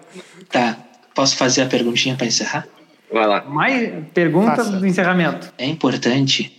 [0.49, 0.78] Tá.
[1.14, 2.68] Posso fazer a perguntinha pra encerrar?
[3.11, 3.43] Vai lá.
[3.45, 4.72] Mais pergunta Faça.
[4.72, 5.53] do encerramento.
[5.59, 6.51] É importante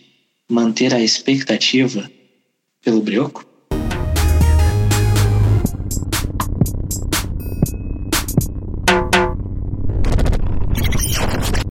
[0.48, 2.09] manter a expectativa
[2.84, 3.44] pelo brioco?